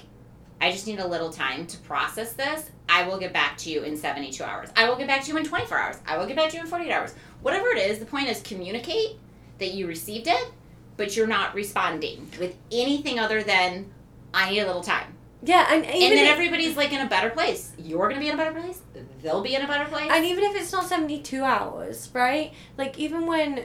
I 0.61 0.71
just 0.71 0.87
need 0.87 0.99
a 0.99 1.07
little 1.07 1.31
time 1.31 1.67
to 1.67 1.79
process 1.79 2.35
this. 2.35 2.71
I 2.89 3.07
will 3.07 3.19
get 3.19 3.33
back 3.33 3.57
to 3.59 3.71
you 3.71 3.83
in 3.83 3.97
72 3.97 4.43
hours. 4.43 4.69
I 4.77 4.89
will 4.89 4.97
get 4.97 5.07
back 5.07 5.23
to 5.25 5.31
you 5.31 5.37
in 5.37 5.45
24 5.45 5.79
hours. 5.79 5.97
I 6.07 6.19
will 6.19 6.27
get 6.27 6.37
back 6.37 6.51
to 6.51 6.57
you 6.57 6.63
in 6.63 6.69
48 6.69 6.93
hours. 6.93 7.15
Whatever 7.43 7.69
it 7.69 7.79
is, 7.79 7.99
the 7.99 8.07
point 8.07 8.29
is 8.29 8.43
communicate 8.43 9.17
that 9.59 9.73
you 9.73 9.87
received 9.87 10.27
it, 10.27 10.53
but 10.97 11.17
you're 11.17 11.27
not 11.27 11.55
responding 11.55 12.31
with 12.39 12.57
anything 12.71 13.19
other 13.19 13.43
than 13.43 13.87
I 14.35 14.51
need 14.51 14.61
a 14.61 14.67
little 14.67 14.83
time. 14.83 15.15
Yeah, 15.43 15.73
and 15.73 15.85
even 15.87 15.95
and 15.95 16.19
then 16.19 16.27
if, 16.27 16.33
everybody's 16.33 16.77
like 16.77 16.93
in 16.93 17.01
a 17.01 17.09
better 17.09 17.31
place. 17.31 17.73
You're 17.79 18.09
to 18.09 18.19
be 18.19 18.29
in 18.29 18.35
a 18.35 18.37
better 18.37 18.59
place. 18.59 18.83
They'll 19.23 19.41
be 19.41 19.55
in 19.55 19.63
a 19.63 19.67
better 19.67 19.87
place. 19.87 20.11
and 20.11 20.25
even 20.27 20.45
if 20.45 20.55
it's 20.55 20.71
not 20.73 20.85
72 20.85 21.43
hours, 21.43 22.11
right? 22.13 22.53
Like, 22.77 22.99
even 22.99 23.27
when. 23.27 23.65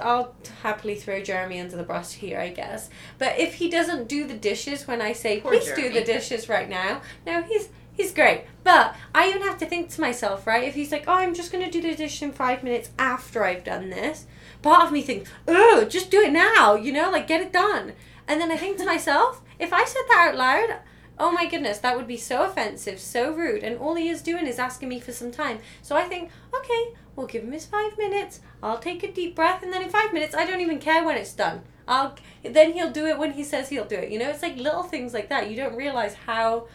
I'll 0.00 0.34
happily 0.62 0.94
throw 0.94 1.22
Jeremy 1.22 1.60
under 1.60 1.76
the 1.76 1.82
bus 1.82 2.12
here, 2.12 2.38
I 2.38 2.48
guess. 2.48 2.90
But 3.18 3.38
if 3.38 3.54
he 3.54 3.68
doesn't 3.68 4.08
do 4.08 4.26
the 4.26 4.34
dishes 4.34 4.86
when 4.86 5.00
I 5.00 5.12
say, 5.12 5.40
Poor 5.40 5.52
please 5.52 5.72
do 5.72 5.92
the 5.92 6.04
dishes 6.04 6.48
right 6.48 6.68
now, 6.68 7.02
no, 7.26 7.42
he's 7.42 7.68
he's 7.92 8.12
great. 8.12 8.44
But 8.64 8.96
I 9.14 9.28
even 9.28 9.42
have 9.42 9.58
to 9.58 9.66
think 9.66 9.90
to 9.90 10.00
myself, 10.00 10.46
right? 10.46 10.64
If 10.64 10.74
he's 10.74 10.92
like, 10.92 11.04
oh, 11.06 11.14
I'm 11.14 11.34
just 11.34 11.52
going 11.52 11.64
to 11.64 11.70
do 11.70 11.82
the 11.82 11.94
dish 11.94 12.22
in 12.22 12.32
five 12.32 12.62
minutes 12.62 12.90
after 12.98 13.44
I've 13.44 13.64
done 13.64 13.90
this, 13.90 14.26
part 14.62 14.84
of 14.84 14.92
me 14.92 15.02
thinks, 15.02 15.30
oh, 15.46 15.84
just 15.88 16.10
do 16.10 16.20
it 16.20 16.32
now, 16.32 16.74
you 16.74 16.92
know, 16.92 17.10
like 17.10 17.26
get 17.26 17.42
it 17.42 17.52
done. 17.52 17.92
And 18.26 18.40
then 18.40 18.50
I 18.50 18.56
think 18.56 18.78
to 18.78 18.84
myself, 18.86 19.42
if 19.58 19.72
I 19.72 19.84
said 19.84 20.02
that 20.08 20.28
out 20.30 20.36
loud, 20.36 20.78
oh 21.20 21.30
my 21.30 21.46
goodness, 21.46 21.78
that 21.78 21.96
would 21.96 22.06
be 22.06 22.16
so 22.16 22.44
offensive, 22.44 22.98
so 22.98 23.32
rude, 23.32 23.62
and 23.62 23.78
all 23.78 23.94
he 23.94 24.08
is 24.08 24.22
doing 24.22 24.46
is 24.46 24.58
asking 24.58 24.88
me 24.88 24.98
for 24.98 25.12
some 25.12 25.30
time. 25.30 25.58
So 25.82 25.94
I 25.94 26.04
think, 26.04 26.30
okay, 26.54 26.94
we'll 27.14 27.26
give 27.26 27.44
him 27.44 27.52
his 27.52 27.66
five 27.66 27.96
minutes. 27.98 28.40
I'll 28.62 28.78
take 28.78 29.02
a 29.02 29.12
deep 29.12 29.36
breath, 29.36 29.62
and 29.62 29.72
then 29.72 29.82
in 29.82 29.90
five 29.90 30.12
minutes, 30.12 30.34
I 30.34 30.46
don't 30.46 30.60
even 30.60 30.78
care 30.78 31.04
when 31.04 31.16
it's 31.16 31.34
done. 31.34 31.62
I'll 31.86 32.16
then 32.42 32.72
he'll 32.72 32.90
do 32.90 33.06
it 33.06 33.18
when 33.18 33.32
he 33.32 33.44
says 33.44 33.68
he'll 33.68 33.84
do 33.84 33.96
it. 33.96 34.10
You 34.10 34.18
know, 34.18 34.30
it's 34.30 34.42
like 34.42 34.56
little 34.56 34.82
things 34.82 35.12
like 35.12 35.28
that. 35.28 35.50
You 35.50 35.56
don't 35.56 35.76
realize 35.76 36.14
how 36.14 36.68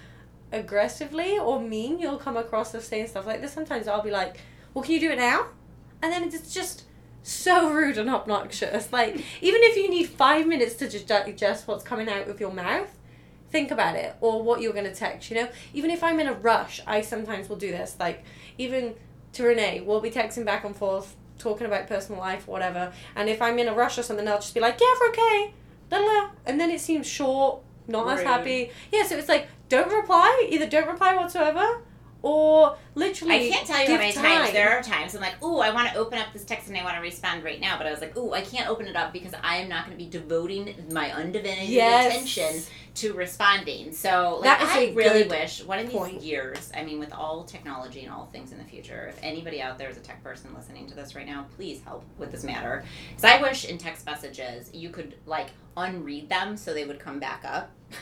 aggressively 0.52 1.40
or 1.40 1.60
mean 1.60 2.00
you'll 2.00 2.18
come 2.18 2.38
across 2.38 2.74
of 2.74 2.84
saying 2.84 3.08
stuff 3.08 3.26
like 3.26 3.42
this. 3.42 3.54
Sometimes 3.54 3.88
I'll 3.88 4.04
be 4.04 4.12
like, 4.12 4.38
"Well, 4.74 4.84
can 4.84 4.94
you 4.94 5.00
do 5.00 5.12
it 5.12 5.18
now?" 5.18 5.48
And 6.02 6.12
then 6.12 6.24
it's 6.24 6.54
just 6.54 6.84
so 7.24 7.72
rude 7.72 7.98
and 7.98 8.10
obnoxious. 8.10 8.92
Like 8.94 9.16
even 9.42 9.62
if 9.64 9.76
you 9.76 9.90
need 9.90 10.10
five 10.10 10.46
minutes 10.46 10.76
to 10.76 10.90
just 10.90 11.08
digest 11.08 11.68
what's 11.68 11.84
coming 11.84 12.10
out 12.10 12.28
of 12.28 12.40
your 12.40 12.52
mouth, 12.52 12.96
think 13.52 13.72
about 13.72 13.96
it 13.96 14.16
or 14.22 14.42
what 14.44 14.62
you're 14.62 14.74
going 14.74 14.86
to 14.86 14.96
text. 14.96 15.30
You 15.30 15.38
know, 15.38 15.50
even 15.74 15.90
if 15.92 16.04
I'm 16.04 16.20
in 16.20 16.28
a 16.28 16.34
rush, 16.34 16.82
I 16.86 17.02
sometimes 17.02 17.50
will 17.50 17.56
do 17.56 17.72
this. 17.72 17.96
Like 18.00 18.24
even 18.58 18.96
to 19.34 19.44
Renee, 19.44 19.82
we'll 19.82 20.02
be 20.02 20.12
texting 20.12 20.46
back 20.46 20.64
and 20.64 20.76
forth, 20.76 21.16
talking 21.38 21.68
about 21.68 21.88
personal 21.88 22.20
life 22.20 22.48
whatever. 22.48 22.94
And 23.16 23.30
if 23.30 23.42
I'm 23.42 23.60
in 23.60 23.68
a 23.68 23.74
rush 23.74 23.98
or 23.98 24.04
something, 24.04 24.28
I'll 24.28 24.40
just 24.40 24.54
be 24.54 24.60
like, 24.60 24.80
"Yeah, 24.80 24.94
we're 25.00 25.10
okay," 25.10 25.54
and 26.46 26.60
then 26.60 26.72
it 26.72 26.80
seems 26.80 27.08
short, 27.08 27.62
not 27.88 28.08
as 28.18 28.24
happy. 28.24 28.72
Yeah, 28.92 29.04
so 29.04 29.18
it's 29.18 29.30
like 29.30 29.48
don't 29.70 29.92
reply. 29.92 30.48
Either 30.50 30.68
don't 30.68 30.88
reply 30.88 31.16
whatsoever, 31.16 31.82
or 32.26 32.76
literally. 32.96 33.36
I 33.36 33.50
can't 33.52 33.68
tell 33.68 33.80
you 33.84 33.88
how 33.92 33.98
many 33.98 34.12
time. 34.12 34.24
times 34.24 34.52
there 34.52 34.72
are 34.76 34.82
times 34.82 35.14
I'm 35.14 35.22
like, 35.22 35.42
ooh, 35.44 35.60
I 35.60 35.72
want 35.72 35.90
to 35.90 35.96
open 35.96 36.18
up 36.18 36.34
this 36.34 36.44
text 36.44 36.68
and 36.70 36.76
I 36.76 36.84
want 36.84 36.96
to 36.96 37.02
respond 37.02 37.44
right 37.44 37.62
now, 37.62 37.78
but 37.78 37.86
I 37.86 37.92
was 37.92 38.02
like, 38.02 38.18
ooh, 38.18 38.34
I 38.34 38.42
can't 38.42 38.68
open 38.68 38.88
it 38.88 38.96
up 38.96 39.14
because 39.14 39.34
I 39.44 39.58
am 39.58 39.70
not 39.70 39.86
going 39.86 39.96
to 39.96 40.04
be 40.04 40.10
devoting 40.10 40.74
my 40.92 41.12
undivided 41.12 41.70
Yes. 41.70 42.08
attention 42.12 42.64
to 42.96 43.14
responding. 43.14 43.94
So, 43.94 44.40
like, 44.42 44.58
That 44.58 44.62
is 44.64 44.70
I 44.70 44.94
really 44.96 45.28
wish 45.28 45.64
one 45.64 45.78
of 45.78 45.86
these 45.86 45.96
point. 45.96 46.24
years, 46.24 46.72
I 46.76 46.84
mean, 46.84 46.98
with 46.98 47.14
all 47.14 47.44
technology 47.44 48.04
and 48.04 48.12
all 48.12 48.26
things 48.34 48.52
in 48.52 48.58
the 48.58 48.64
future, 48.64 49.06
if 49.10 49.20
anybody 49.22 49.62
out 49.62 49.78
there 49.78 49.90
is 49.90 49.98
a 49.98 50.00
tech 50.02 50.24
person 50.24 50.52
listening 50.56 50.88
to 50.88 50.96
this 50.96 51.14
right 51.14 51.28
now, 51.28 51.46
please 51.56 51.82
help 51.84 52.04
with 52.18 52.32
this 52.32 52.44
matter. 52.44 52.84
Because 53.10 53.24
I 53.24 53.40
wish 53.40 53.66
in 53.66 53.78
text 53.78 54.04
messages 54.08 54.72
you 54.74 54.90
could 54.90 55.14
like 55.28 55.50
unread 55.78 56.28
them 56.30 56.58
so 56.58 56.74
they 56.74 56.86
would 56.86 57.00
come 57.00 57.20
back 57.20 57.44
up. 57.46 57.70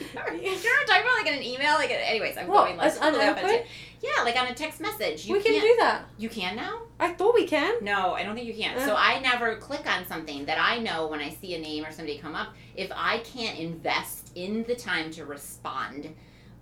you 0.00 0.06
know 0.14 0.22
what 0.22 0.30
I'm 0.30 0.86
talking 0.86 1.02
about? 1.02 1.16
Like 1.18 1.26
in 1.26 1.34
an 1.34 1.42
email? 1.42 1.74
Like, 1.74 1.90
anyways, 1.90 2.36
I'm 2.36 2.46
going 2.46 2.76
like 2.76 2.94
totally 2.94 3.08
off 3.08 3.14
on 3.14 3.28
a 3.28 3.32
unopened? 3.32 3.64
Yeah, 4.02 4.22
like 4.24 4.36
on 4.36 4.46
a 4.46 4.54
text 4.54 4.80
message. 4.80 5.26
You 5.26 5.34
we 5.34 5.42
can 5.42 5.60
do 5.60 5.76
that. 5.80 6.04
You 6.18 6.28
can 6.28 6.56
now? 6.56 6.82
I 7.00 7.12
thought 7.12 7.34
we 7.34 7.46
can. 7.46 7.82
No, 7.82 8.12
I 8.12 8.22
don't 8.22 8.34
think 8.34 8.46
you 8.46 8.54
can. 8.54 8.76
Uh. 8.76 8.86
So 8.86 8.94
I 8.96 9.20
never 9.20 9.56
click 9.56 9.86
on 9.86 10.06
something 10.06 10.46
that 10.46 10.58
I 10.60 10.78
know 10.78 11.06
when 11.06 11.20
I 11.20 11.30
see 11.30 11.54
a 11.54 11.58
name 11.58 11.84
or 11.84 11.92
somebody 11.92 12.18
come 12.18 12.34
up. 12.34 12.54
If 12.74 12.90
I 12.94 13.18
can't 13.18 13.58
invest 13.58 14.32
in 14.34 14.64
the 14.64 14.74
time 14.74 15.10
to 15.12 15.24
respond 15.24 16.14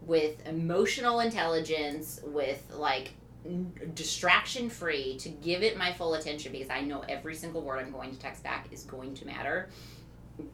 with 0.02 0.46
emotional 0.46 1.20
intelligence, 1.20 2.20
with 2.24 2.62
like 2.76 3.12
distraction 3.94 4.70
free, 4.70 5.16
to 5.18 5.28
give 5.28 5.62
it 5.62 5.76
my 5.76 5.92
full 5.92 6.14
attention 6.14 6.52
because 6.52 6.70
I 6.70 6.80
know 6.80 7.04
every 7.08 7.34
single 7.34 7.62
word 7.62 7.80
I'm 7.80 7.92
going 7.92 8.10
to 8.10 8.18
text 8.18 8.42
back 8.42 8.68
is 8.72 8.84
going 8.84 9.14
to 9.14 9.26
matter. 9.26 9.68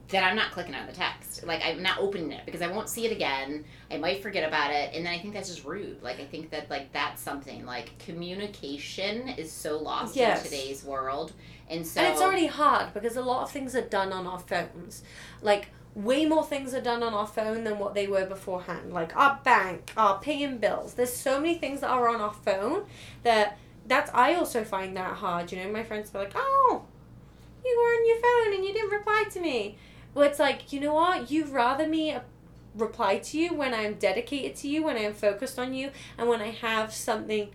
Then 0.09 0.25
I'm 0.25 0.37
not 0.37 0.51
clicking 0.51 0.75
on 0.75 0.87
the 0.87 0.93
text. 0.93 1.47
Like 1.47 1.63
I'm 1.65 1.83
not 1.83 1.99
opening 1.99 2.33
it 2.33 2.45
because 2.45 2.61
I 2.63 2.67
won't 2.67 2.89
see 2.89 3.07
it 3.07 3.13
again. 3.13 3.65
I 3.91 3.97
might 3.97 4.23
forget 4.23 4.47
about 4.47 4.73
it, 4.73 4.91
and 4.95 5.07
then 5.07 5.13
I 5.15 5.19
think 5.19 5.33
that's 5.35 5.49
just 5.49 5.65
rude. 5.65 6.03
Like 6.03 6.21
I 6.21 6.25
think 6.27 6.51
that 6.51 6.69
like 6.69 6.93
that's 6.93 7.23
something 7.23 7.65
like 7.65 7.99
communication 7.99 9.29
is 9.29 9.51
so 9.51 9.79
lost 9.79 10.17
Yes. 10.17 10.39
in 10.45 10.51
today's 10.51 10.85
world, 10.85 11.33
and 11.69 11.87
so 11.87 12.01
And 12.01 12.13
it's 12.13 12.21
already 12.23 12.47
hard 12.47 12.93
because 12.93 13.17
a 13.17 13.23
lot 13.23 13.43
of 13.43 13.51
things 13.51 13.75
are 13.75 13.81
done 13.81 14.13
on 14.13 14.27
our 14.27 14.39
phones. 14.39 15.03
Like 15.43 15.69
way 15.95 16.25
more 16.27 16.45
things 16.45 16.73
are 16.75 16.81
done 16.81 17.03
on 17.03 17.15
our 17.15 17.27
phone 17.27 17.65
than 17.65 17.79
what 17.79 17.95
they 17.95 18.07
were 18.07 18.27
beforehand. 18.27 18.93
Like 18.93 19.17
our 19.17 19.41
bank, 19.45 19.93
our 19.97 20.21
paying 20.21 20.59
bills. 20.59 20.95
There's 20.95 21.13
so 21.13 21.41
many 21.41 21.55
things 21.57 21.81
that 21.81 21.91
are 21.91 22.09
on 22.09 22.21
our 22.21 22.33
phone 22.35 22.85
that 23.23 23.59
that's 23.87 24.11
I 24.13 24.35
also 24.35 24.63
find 24.63 24.97
that 24.97 25.15
hard. 25.17 25.51
You 25.53 25.65
know, 25.65 25.71
my 25.73 25.83
friends 25.83 26.13
were 26.13 26.21
like, 26.21 26.33
"Oh, 26.35 26.85
you 27.65 27.77
were 27.79 27.95
on 27.95 28.07
your 28.07 28.21
phone 28.21 28.55
and 28.55 28.65
you 28.65 28.73
didn't 28.73 28.91
reply 28.91 29.25
to 29.31 29.41
me." 29.41 29.77
Well, 30.15 30.29
it's 30.29 30.39
like, 30.39 30.73
you 30.73 30.81
know 30.81 30.95
what? 30.95 31.31
You'd 31.31 31.51
rather 31.51 31.87
me 31.87 32.13
uh, 32.13 32.21
reply 32.75 33.19
to 33.19 33.39
you 33.39 33.55
when 33.55 33.73
I'm 33.75 33.95
dedicated 33.95 34.57
to 34.57 34.69
you, 34.69 34.83
when 34.83 34.97
I'm 34.97 35.13
focused 35.13 35.59
on 35.59 35.73
you, 35.73 35.91
and 36.19 36.29
when 36.29 36.41
I 36.41 36.51
have 36.51 36.93
something 36.93 37.51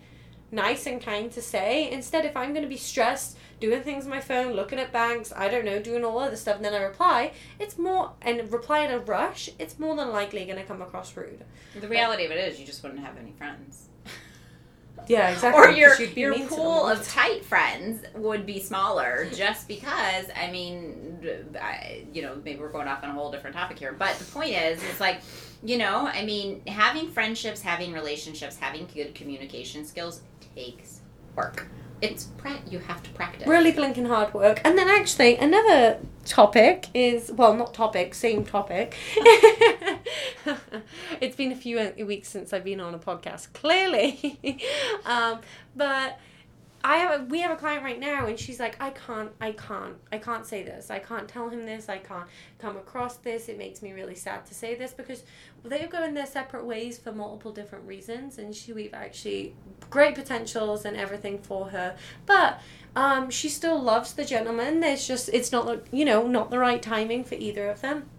nice 0.50 0.86
and 0.86 1.00
kind 1.00 1.30
to 1.32 1.42
say. 1.42 1.90
Instead, 1.90 2.24
if 2.24 2.36
I'm 2.36 2.52
going 2.52 2.62
to 2.62 2.68
be 2.68 2.76
stressed, 2.76 3.36
doing 3.60 3.82
things 3.82 4.04
on 4.04 4.10
my 4.10 4.20
phone, 4.20 4.52
looking 4.52 4.78
at 4.78 4.92
banks, 4.92 5.32
I 5.36 5.48
don't 5.48 5.64
know, 5.64 5.80
doing 5.80 6.04
all 6.04 6.18
other 6.18 6.36
stuff, 6.36 6.56
and 6.56 6.64
then 6.64 6.74
I 6.74 6.82
reply, 6.82 7.32
it's 7.58 7.78
more, 7.78 8.12
and 8.22 8.50
reply 8.52 8.80
in 8.80 8.90
a 8.90 8.98
rush, 8.98 9.50
it's 9.58 9.78
more 9.78 9.96
than 9.96 10.10
likely 10.10 10.44
going 10.44 10.58
to 10.58 10.64
come 10.64 10.82
across 10.82 11.16
rude. 11.16 11.44
the 11.78 11.88
reality 11.88 12.24
of 12.24 12.30
it 12.30 12.38
is 12.38 12.60
you 12.60 12.66
just 12.66 12.82
wouldn't 12.82 13.00
have 13.00 13.16
any 13.18 13.32
friends. 13.32 13.88
Yeah, 15.08 15.30
exactly. 15.30 15.62
or 15.62 15.70
your 15.70 15.90
'cause 15.90 16.00
you'd 16.00 16.14
be 16.14 16.20
your 16.22 16.32
mean 16.32 16.44
to 16.48 16.48
them 16.48 16.58
pool 16.58 16.86
of 16.88 17.06
tight 17.06 17.44
friends 17.44 18.04
would 18.14 18.44
be 18.46 18.58
smaller 18.60 19.28
just 19.32 19.68
because 19.68 20.26
I 20.34 20.50
mean 20.50 21.18
I, 21.60 22.04
you 22.12 22.22
know 22.22 22.36
maybe 22.44 22.58
we're 22.60 22.72
going 22.72 22.88
off 22.88 23.04
on 23.04 23.10
a 23.10 23.12
whole 23.12 23.30
different 23.30 23.54
topic 23.54 23.78
here 23.78 23.92
but 23.92 24.18
the 24.18 24.24
point 24.24 24.50
is 24.52 24.82
it's 24.82 25.00
like 25.00 25.20
you 25.62 25.78
know 25.78 26.06
I 26.12 26.24
mean 26.24 26.62
having 26.66 27.08
friendships, 27.10 27.60
having 27.62 27.92
relationships 27.92 28.56
having 28.58 28.88
good 28.94 29.14
communication 29.14 29.84
skills 29.84 30.22
takes 30.54 31.00
work 31.36 31.66
it's 32.02 32.24
pra- 32.36 32.60
you 32.68 32.78
have 32.80 33.02
to 33.04 33.10
practice 33.10 33.46
Really 33.48 33.72
blinking 33.72 34.04
hard 34.04 34.34
work. 34.34 34.60
And 34.66 34.76
then 34.76 34.86
actually 34.86 35.36
another 35.38 35.98
topic 36.26 36.88
is 36.92 37.32
well 37.32 37.54
not 37.54 37.72
topic, 37.72 38.12
same 38.14 38.44
topic. 38.44 38.94
it's 41.20 41.36
been 41.36 41.52
a 41.52 41.56
few 41.56 41.92
weeks 42.06 42.28
since 42.28 42.52
I've 42.52 42.64
been 42.64 42.80
on 42.80 42.94
a 42.94 42.98
podcast, 42.98 43.52
clearly. 43.52 44.38
um, 45.06 45.40
but 45.74 46.18
I 46.86 46.98
have 46.98 47.20
a, 47.20 47.24
we 47.24 47.40
have 47.40 47.50
a 47.50 47.56
client 47.56 47.82
right 47.82 47.98
now 47.98 48.26
and 48.26 48.38
she's 48.38 48.60
like, 48.60 48.80
I 48.80 48.90
can't 48.90 49.32
I 49.40 49.50
can't 49.50 49.96
I 50.12 50.18
can't 50.18 50.46
say 50.46 50.62
this. 50.62 50.88
I 50.88 51.00
can't 51.00 51.26
tell 51.26 51.48
him 51.48 51.66
this. 51.66 51.88
I 51.88 51.98
can't 51.98 52.28
come 52.60 52.76
across 52.76 53.16
this. 53.16 53.48
It 53.48 53.58
makes 53.58 53.82
me 53.82 53.90
really 53.90 54.14
sad 54.14 54.46
to 54.46 54.54
say 54.54 54.76
this 54.76 54.92
because 54.92 55.24
they're 55.64 55.88
going 55.88 56.14
their 56.14 56.26
separate 56.26 56.64
ways 56.64 56.96
for 56.96 57.10
multiple 57.10 57.50
different 57.50 57.86
reasons 57.86 58.38
and 58.38 58.54
she 58.54 58.72
we've 58.72 58.94
actually 58.94 59.56
great 59.90 60.14
potentials 60.14 60.84
and 60.84 60.96
everything 60.96 61.38
for 61.38 61.70
her. 61.70 61.96
But 62.24 62.60
um, 62.94 63.30
she 63.30 63.48
still 63.48 63.82
loves 63.82 64.12
the 64.12 64.24
gentleman. 64.24 64.78
There's 64.78 65.08
just 65.08 65.28
it's 65.32 65.50
not 65.50 65.92
you 65.92 66.04
know 66.04 66.28
not 66.28 66.50
the 66.50 66.60
right 66.60 66.80
timing 66.80 67.24
for 67.24 67.34
either 67.34 67.68
of 67.68 67.80
them. 67.80 68.10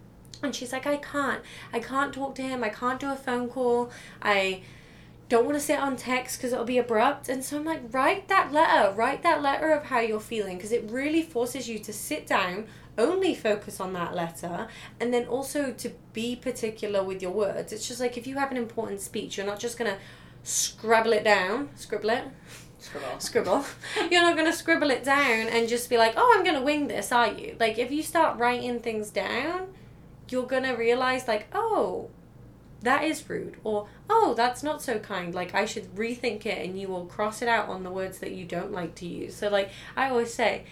And 0.44 0.56
she's 0.56 0.72
like, 0.72 0.86
I 0.86 0.98
can't. 0.98 1.42
I 1.74 1.80
can't 1.80 2.14
talk 2.14 2.36
to 2.36 2.42
him. 2.42 2.64
I 2.64 2.70
can't 2.70 3.00
do 3.00 3.12
a 3.12 3.16
phone 3.16 3.50
call. 3.50 3.92
I 4.22 4.62
don't 5.30 5.46
want 5.46 5.58
to 5.58 5.64
sit 5.64 5.80
on 5.80 5.98
text 5.98 6.38
because 6.38 6.54
it'll 6.54 6.66
be 6.66 6.78
abrupt. 6.78 7.30
And 7.30 7.44
so 7.44 7.58
I'm 7.58 7.66
like, 7.66 7.82
write 7.92 8.28
that 8.30 8.52
letter. 8.52 8.94
Write 8.94 9.24
that 9.24 9.42
letter 9.42 9.72
of 9.72 9.86
how 9.86 10.00
you're 10.00 10.20
feeling 10.20 10.58
because 10.58 10.72
it 10.72 10.90
really 10.90 11.22
forces 11.22 11.68
you 11.68 11.80
to 11.80 11.92
sit 11.92 12.28
down, 12.28 12.68
only 12.98 13.36
focus 13.36 13.80
on 13.80 13.94
that 13.94 14.16
letter, 14.16 14.68
and 15.00 15.14
then 15.14 15.26
also 15.26 15.72
to 15.72 15.92
be 16.14 16.36
particular 16.36 17.04
with 17.04 17.22
your 17.22 17.32
words. 17.32 17.74
It's 17.74 17.88
just 17.88 18.00
like 18.00 18.18
if 18.18 18.26
you 18.26 18.36
have 18.36 18.52
an 18.52 18.58
important 18.58 19.02
speech, 19.02 19.38
you're 19.38 19.46
not 19.46 19.60
just 19.60 19.78
going 19.78 19.92
to 19.92 19.98
scribble 20.44 21.14
it 21.14 21.24
down, 21.24 21.70
scribble 21.76 22.10
it. 22.10 22.24
Scribble. 22.80 23.08
Scribble. 23.20 23.66
You're 24.12 24.22
not 24.22 24.36
going 24.36 24.46
to 24.46 24.56
scribble 24.56 24.92
it 24.92 25.04
down 25.04 25.48
and 25.48 25.68
just 25.68 25.90
be 25.90 25.98
like, 25.98 26.14
oh, 26.16 26.34
I'm 26.36 26.44
going 26.44 26.56
to 26.56 26.62
wing 26.62 26.88
this, 26.88 27.12
are 27.12 27.34
you? 27.34 27.56
Like, 27.60 27.80
if 27.80 27.92
you 27.92 28.04
start 28.04 28.38
writing 28.38 28.80
things 28.82 29.10
down, 29.10 29.70
you're 30.30 30.46
to 30.48 30.72
realize, 30.74 31.28
like, 31.28 31.48
oh, 31.54 32.10
that 32.82 33.04
is 33.04 33.28
rude 33.28 33.58
or 33.64 33.88
oh 34.08 34.36
that's 34.38 34.62
not 34.62 34.84
so 34.84 35.00
kind 35.00 35.34
like 35.34 35.56
i 35.56 35.66
should 35.66 35.84
rethink 35.96 36.46
it 36.46 36.64
and 36.64 36.80
you 36.80 36.88
will 36.88 37.06
cross 37.08 37.42
it 37.42 37.48
out 37.48 37.68
on 37.68 37.82
the 37.82 37.90
words 37.90 38.20
that 38.20 38.32
you 38.34 38.46
don't 38.46 38.72
like 38.72 38.94
to 38.94 39.08
use 39.08 39.36
so 39.36 39.50
like 39.50 39.72
i 39.96 40.08
always 40.10 40.32
say 40.32 40.64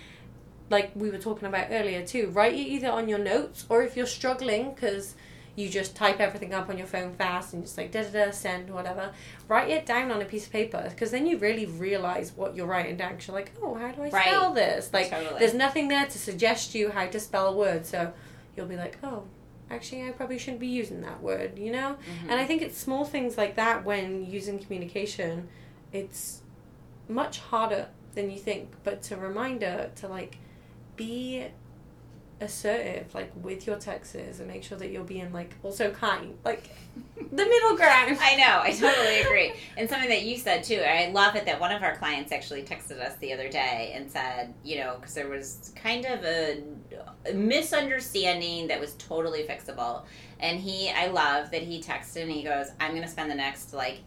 like 0.70 0.92
we 0.96 1.10
were 1.10 1.18
talking 1.18 1.48
about 1.48 1.66
earlier 1.72 2.06
too 2.06 2.30
write 2.30 2.54
it 2.54 2.58
either 2.58 2.90
on 2.92 3.10
your 3.10 3.18
notes 3.18 3.66
or 3.70 3.82
if 3.82 3.98
you're 3.98 4.06
struggling 4.06 4.72
because 4.74 5.16
you 5.56 5.68
just 5.68 5.96
type 5.96 6.20
everything 6.20 6.54
up 6.54 6.70
on 6.70 6.78
your 6.78 6.86
phone 6.88 7.14
fast 7.14 7.54
and 7.54 7.64
just 7.64 7.76
like 7.78 7.92
da 7.92 8.04
da 8.04 8.26
da 8.26 8.32
send 8.32 8.70
whatever 8.70 9.12
write 9.48 9.70
it 9.72 9.86
down 9.88 10.12
on 10.12 10.22
a 10.22 10.26
piece 10.26 10.46
of 10.46 10.52
paper 10.52 10.86
because 10.90 11.10
then 11.10 11.26
you 11.26 11.38
really 11.40 11.66
realize 11.66 12.34
what 12.36 12.56
you're 12.56 12.68
writing 12.68 12.98
down 12.98 13.12
because 13.14 13.28
you're 13.28 13.36
like 13.36 13.52
oh 13.64 13.74
how 13.74 13.92
do 13.92 14.02
i 14.04 14.10
Right. 14.10 14.28
spell 14.28 14.54
this 14.54 14.92
like 14.94 15.10
Totally. 15.10 15.40
there's 15.40 15.54
nothing 15.56 15.88
there 15.88 16.06
to 16.06 16.18
suggest 16.20 16.76
you 16.76 16.92
how 16.92 17.08
to 17.08 17.20
spell 17.20 17.48
a 17.48 17.56
word 17.56 17.86
so 17.86 18.14
you'll 18.56 18.68
be 18.68 18.78
like 18.78 18.98
oh 19.04 19.24
actually 19.72 20.04
i 20.08 20.12
probably 20.12 20.38
shouldn't 20.38 20.60
be 20.60 20.68
using 20.68 21.02
that 21.02 21.22
word 21.22 21.58
you 21.58 21.72
know 21.72 21.96
Mhm. 21.96 22.30
and 22.30 22.34
I 22.40 22.46
think 22.46 22.62
it's 22.62 22.78
small 22.78 23.04
things 23.06 23.38
like 23.38 23.56
that 23.56 23.84
when 23.86 24.26
using 24.26 24.60
communication, 24.60 25.48
it's 25.92 26.42
much 27.10 27.40
harder 27.40 27.88
than 28.16 28.30
you 28.32 28.38
think. 28.40 28.70
But 28.84 28.94
it's 28.96 29.12
a 29.12 29.18
reminder 29.18 29.92
to 29.96 30.08
like 30.08 30.38
be 30.96 31.46
assertive, 32.42 33.14
like 33.16 33.32
with 33.42 33.66
your 33.66 33.78
texts 33.78 34.16
and 34.16 34.48
make 34.48 34.64
sure 34.64 34.78
that 34.78 34.92
you're 34.92 35.04
being 35.04 35.32
like 35.32 35.56
also 35.64 35.92
kind. 35.92 36.38
Like 36.44 36.70
the 37.16 37.46
middle 37.46 37.76
ground. 37.76 38.18
I 38.22 38.36
know, 38.36 38.60
I 38.62 38.72
totally 38.72 39.22
agree. 39.22 39.54
And 39.78 39.90
something 39.90 40.10
that 40.10 40.24
you 40.24 40.38
said 40.38 40.64
too, 40.64 40.82
I 40.86 41.12
love 41.12 41.36
it 41.36 41.46
that 41.46 41.60
one 41.60 41.72
of 41.72 41.82
our 41.82 41.96
clients 41.96 42.32
actually 42.32 42.64
texted 42.64 43.00
us 43.00 43.16
the 43.18 43.34
other 43.34 43.50
day 43.50 43.94
and 43.96 44.12
said, 44.12 44.54
you 44.64 44.78
know, 44.78 44.98
because 45.00 45.14
there 45.14 45.30
was 45.30 45.72
kind 45.76 46.06
of 46.06 46.24
a, 46.24 46.62
misunderstanding 47.34 48.68
that 48.68 48.80
was 48.80 48.94
totally 48.96 49.44
fixable. 49.44 50.04
And 50.40 50.60
he, 50.60 50.92
I 50.92 51.08
love 51.08 51.50
that 51.52 51.64
he 51.64 51.82
texted 51.82 52.24
and 52.24 52.32
he 52.32 52.44
goes, 52.44 52.68
I'm 52.80 52.92
going 52.92 53.02
to 53.02 53.08
spend 53.08 53.32
the 53.32 53.36
next 53.36 53.74
like 53.74 54.00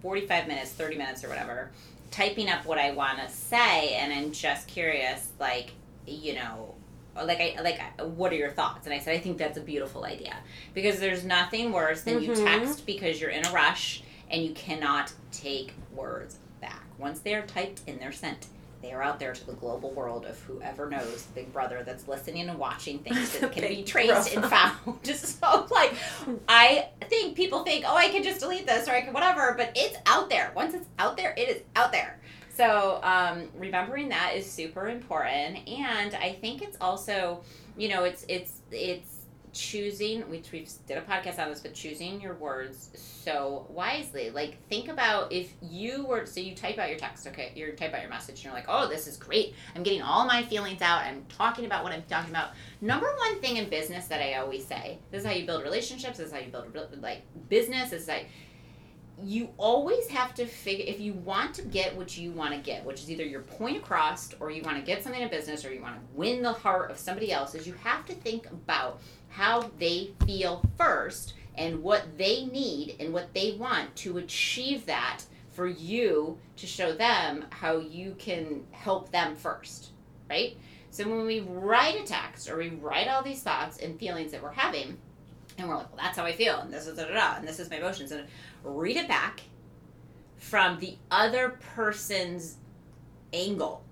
45 0.00 0.48
minutes, 0.48 0.70
30 0.72 0.96
minutes 0.96 1.24
or 1.24 1.28
whatever, 1.28 1.70
typing 2.10 2.48
up 2.48 2.64
what 2.64 2.78
I 2.78 2.92
want 2.92 3.18
to 3.18 3.28
say. 3.28 3.94
And 3.96 4.12
I'm 4.12 4.32
just 4.32 4.68
curious, 4.68 5.32
like, 5.38 5.72
you 6.06 6.34
know, 6.34 6.75
like 7.24 7.40
I 7.40 7.60
like 7.62 7.80
what 8.16 8.32
are 8.32 8.36
your 8.36 8.50
thoughts? 8.50 8.86
And 8.86 8.94
I 8.94 8.98
said 8.98 9.14
I 9.14 9.18
think 9.18 9.38
that's 9.38 9.58
a 9.58 9.62
beautiful 9.62 10.04
idea 10.04 10.36
because 10.74 11.00
there's 11.00 11.24
nothing 11.24 11.72
worse 11.72 12.02
than 12.02 12.22
you 12.22 12.30
Mhm. 12.32 12.44
text 12.44 12.86
because 12.86 13.20
you're 13.20 13.30
in 13.30 13.46
a 13.46 13.50
rush 13.52 14.02
and 14.30 14.42
you 14.42 14.52
cannot 14.54 15.12
take 15.32 15.72
words 15.94 16.36
back. 16.60 16.82
Once 16.98 17.20
they 17.20 17.34
are 17.34 17.42
typed 17.46 17.80
and 17.86 18.00
they're 18.00 18.12
sent, 18.12 18.46
they 18.82 18.92
are 18.92 19.02
out 19.02 19.18
there 19.18 19.32
to 19.32 19.46
the 19.46 19.52
global 19.54 19.90
world 19.92 20.26
of 20.26 20.38
whoever 20.42 20.88
knows 20.88 21.26
Big 21.34 21.52
Brother 21.52 21.82
that's 21.84 22.06
listening 22.08 22.48
and 22.48 22.58
watching 22.58 22.98
things 23.00 23.38
that 23.38 23.52
can 23.52 23.62
be 23.68 23.82
traced 23.82 24.34
and 24.34 24.44
found. 24.44 25.02
Just 25.02 25.38
so 25.40 25.66
like 25.70 25.94
I 26.48 26.88
think 27.08 27.36
people 27.36 27.64
think, 27.64 27.84
oh, 27.86 27.96
I 27.96 28.08
can 28.08 28.22
just 28.22 28.40
delete 28.40 28.66
this 28.66 28.88
or 28.88 28.92
I 28.92 29.00
can 29.02 29.12
whatever, 29.12 29.54
but 29.56 29.72
it's 29.74 29.96
out 30.06 30.28
there. 30.28 30.52
Once 30.54 30.74
it's 30.74 30.86
out 30.98 31.16
there, 31.16 31.34
it 31.36 31.48
is 31.48 31.62
out 31.74 31.92
there. 31.92 32.18
So 32.56 33.00
um, 33.02 33.48
remembering 33.54 34.08
that 34.08 34.32
is 34.34 34.50
super 34.50 34.88
important, 34.88 35.68
and 35.68 36.14
I 36.14 36.38
think 36.40 36.62
it's 36.62 36.78
also, 36.80 37.42
you 37.76 37.88
know, 37.90 38.04
it's 38.04 38.24
it's 38.28 38.62
it's 38.72 39.12
choosing. 39.52 40.22
Which 40.30 40.52
we 40.52 40.66
did 40.86 40.96
a 40.96 41.02
podcast 41.02 41.38
on 41.38 41.50
this, 41.50 41.60
but 41.60 41.74
choosing 41.74 42.18
your 42.18 42.32
words 42.34 42.88
so 42.94 43.66
wisely. 43.68 44.30
Like 44.30 44.56
think 44.70 44.88
about 44.88 45.32
if 45.32 45.52
you 45.60 46.06
were 46.06 46.24
so 46.24 46.40
you 46.40 46.54
type 46.54 46.78
out 46.78 46.88
your 46.88 46.98
text, 46.98 47.26
okay, 47.26 47.52
you 47.54 47.70
type 47.72 47.92
out 47.92 48.00
your 48.00 48.08
message, 48.08 48.36
and 48.36 48.44
you're 48.44 48.54
like, 48.54 48.68
oh, 48.68 48.88
this 48.88 49.06
is 49.06 49.18
great. 49.18 49.54
I'm 49.74 49.82
getting 49.82 50.00
all 50.00 50.24
my 50.26 50.42
feelings 50.42 50.80
out. 50.80 51.02
I'm 51.02 51.26
talking 51.28 51.66
about 51.66 51.84
what 51.84 51.92
I'm 51.92 52.04
talking 52.08 52.30
about. 52.30 52.52
Number 52.80 53.14
one 53.18 53.38
thing 53.42 53.58
in 53.58 53.68
business 53.68 54.06
that 54.06 54.22
I 54.22 54.38
always 54.38 54.64
say: 54.64 54.96
this 55.10 55.20
is 55.20 55.26
how 55.26 55.34
you 55.34 55.44
build 55.44 55.62
relationships. 55.62 56.16
This 56.16 56.28
is 56.28 56.32
how 56.32 56.38
you 56.38 56.48
build 56.48 56.74
like 57.02 57.20
business. 57.50 57.90
This 57.90 58.04
is 58.04 58.08
how 58.08 58.20
you 59.22 59.48
always 59.56 60.08
have 60.08 60.34
to 60.34 60.46
figure 60.46 60.84
if 60.86 61.00
you 61.00 61.14
want 61.14 61.54
to 61.54 61.62
get 61.62 61.96
what 61.96 62.18
you 62.18 62.32
want 62.32 62.52
to 62.52 62.60
get, 62.60 62.84
which 62.84 63.00
is 63.00 63.10
either 63.10 63.24
your 63.24 63.40
point 63.40 63.76
across 63.76 64.32
or 64.40 64.50
you 64.50 64.62
want 64.62 64.76
to 64.76 64.82
get 64.82 65.02
something 65.02 65.22
in 65.22 65.28
business 65.28 65.64
or 65.64 65.72
you 65.72 65.80
want 65.80 65.94
to 65.94 66.16
win 66.16 66.42
the 66.42 66.52
heart 66.52 66.90
of 66.90 66.98
somebody 66.98 67.32
else, 67.32 67.54
is 67.54 67.66
you 67.66 67.74
have 67.82 68.04
to 68.06 68.14
think 68.14 68.46
about 68.46 69.00
how 69.28 69.70
they 69.78 70.10
feel 70.26 70.62
first 70.76 71.34
and 71.56 71.82
what 71.82 72.18
they 72.18 72.44
need 72.46 72.96
and 73.00 73.12
what 73.12 73.32
they 73.32 73.52
want 73.52 73.94
to 73.96 74.18
achieve 74.18 74.84
that 74.86 75.22
for 75.48 75.66
you 75.66 76.38
to 76.56 76.66
show 76.66 76.92
them 76.92 77.46
how 77.50 77.78
you 77.78 78.14
can 78.18 78.62
help 78.72 79.10
them 79.10 79.34
first, 79.34 79.92
right? 80.28 80.56
So 80.90 81.08
when 81.08 81.26
we 81.26 81.40
write 81.40 81.98
a 82.00 82.04
text 82.04 82.50
or 82.50 82.58
we 82.58 82.70
write 82.70 83.08
all 83.08 83.22
these 83.22 83.42
thoughts 83.42 83.78
and 83.78 83.98
feelings 83.98 84.32
that 84.32 84.42
we're 84.42 84.52
having, 84.52 84.98
and 85.58 85.68
we're 85.68 85.76
like, 85.76 85.88
well, 85.92 86.04
that's 86.04 86.18
how 86.18 86.24
I 86.24 86.32
feel, 86.32 86.58
and 86.60 86.72
this 86.72 86.86
is 86.86 86.96
da 86.96 87.04
da 87.04 87.14
da, 87.14 87.36
and 87.36 87.46
this 87.46 87.58
is 87.58 87.70
my 87.70 87.76
emotions, 87.76 88.12
and 88.12 88.26
read 88.64 88.96
it 88.96 89.08
back 89.08 89.42
from 90.36 90.78
the 90.80 90.96
other 91.10 91.58
person's 91.74 92.56
angle 93.32 93.82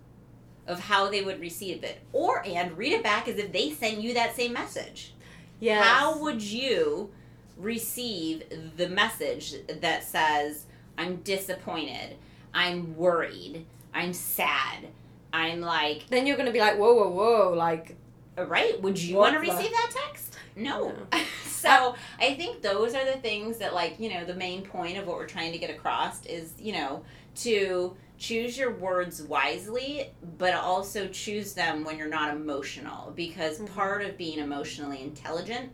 of 0.67 0.81
how 0.81 1.11
they 1.11 1.23
would 1.23 1.41
receive 1.41 1.85
it, 1.85 2.01
or 2.13 2.43
and 2.47 2.77
read 2.77 2.93
it 2.93 3.03
back 3.03 3.29
as 3.29 3.39
if 3.39 3.53
they 3.53 3.71
sent 3.71 4.01
you 4.01 4.15
that 4.15 4.35
same 4.37 4.53
message. 4.53 5.15
Yes. 5.61 5.85
How 5.85 6.19
would 6.21 6.43
you 6.43 7.11
receive 7.57 8.45
the 8.77 8.89
message 8.89 9.55
that 9.69 10.05
says, 10.05 10.67
I'm 10.99 11.17
disappointed, 11.17 12.17
I'm 12.53 12.97
worried, 12.97 13.67
I'm 13.93 14.13
sad, 14.13 14.89
I'm 15.33 15.61
like, 15.61 16.07
then 16.09 16.27
you're 16.27 16.37
gonna 16.37 16.53
be 16.53 16.61
like, 16.61 16.79
whoa, 16.79 16.95
whoa, 16.95 17.09
whoa, 17.09 17.55
like 17.55 17.97
right? 18.37 18.81
Would 18.83 19.01
you 19.01 19.17
want 19.17 19.35
to 19.35 19.41
receive 19.41 19.71
that 19.71 19.91
text? 19.91 20.34
No. 20.57 20.89
No. 21.13 21.21
so 21.47 21.95
I 22.21 22.35
think 22.35 22.63
those 22.63 22.95
are 22.95 23.05
the 23.05 23.19
things 23.21 23.59
that, 23.59 23.75
like, 23.75 23.99
you 23.99 24.13
know, 24.13 24.25
the 24.25 24.35
main 24.35 24.63
point 24.63 24.99
of 24.99 25.07
what 25.07 25.17
we're 25.17 25.27
trying 25.27 25.53
to 25.53 25.59
get 25.59 25.71
across 25.71 26.25
is, 26.27 26.53
you 26.59 26.73
know, 26.73 27.03
to 27.37 27.97
choose 28.19 28.57
your 28.57 28.73
words 28.75 29.23
wisely, 29.23 30.11
but 30.39 30.55
also 30.55 31.09
choose 31.09 31.53
them 31.55 31.85
when 31.85 31.99
you're 31.99 32.09
not 32.09 32.33
emotional. 32.35 33.13
Because 33.17 33.59
Mhm. 33.59 33.75
part 33.75 34.03
of 34.03 34.17
being 34.17 34.39
emotionally 34.39 35.03
intelligent 35.03 35.73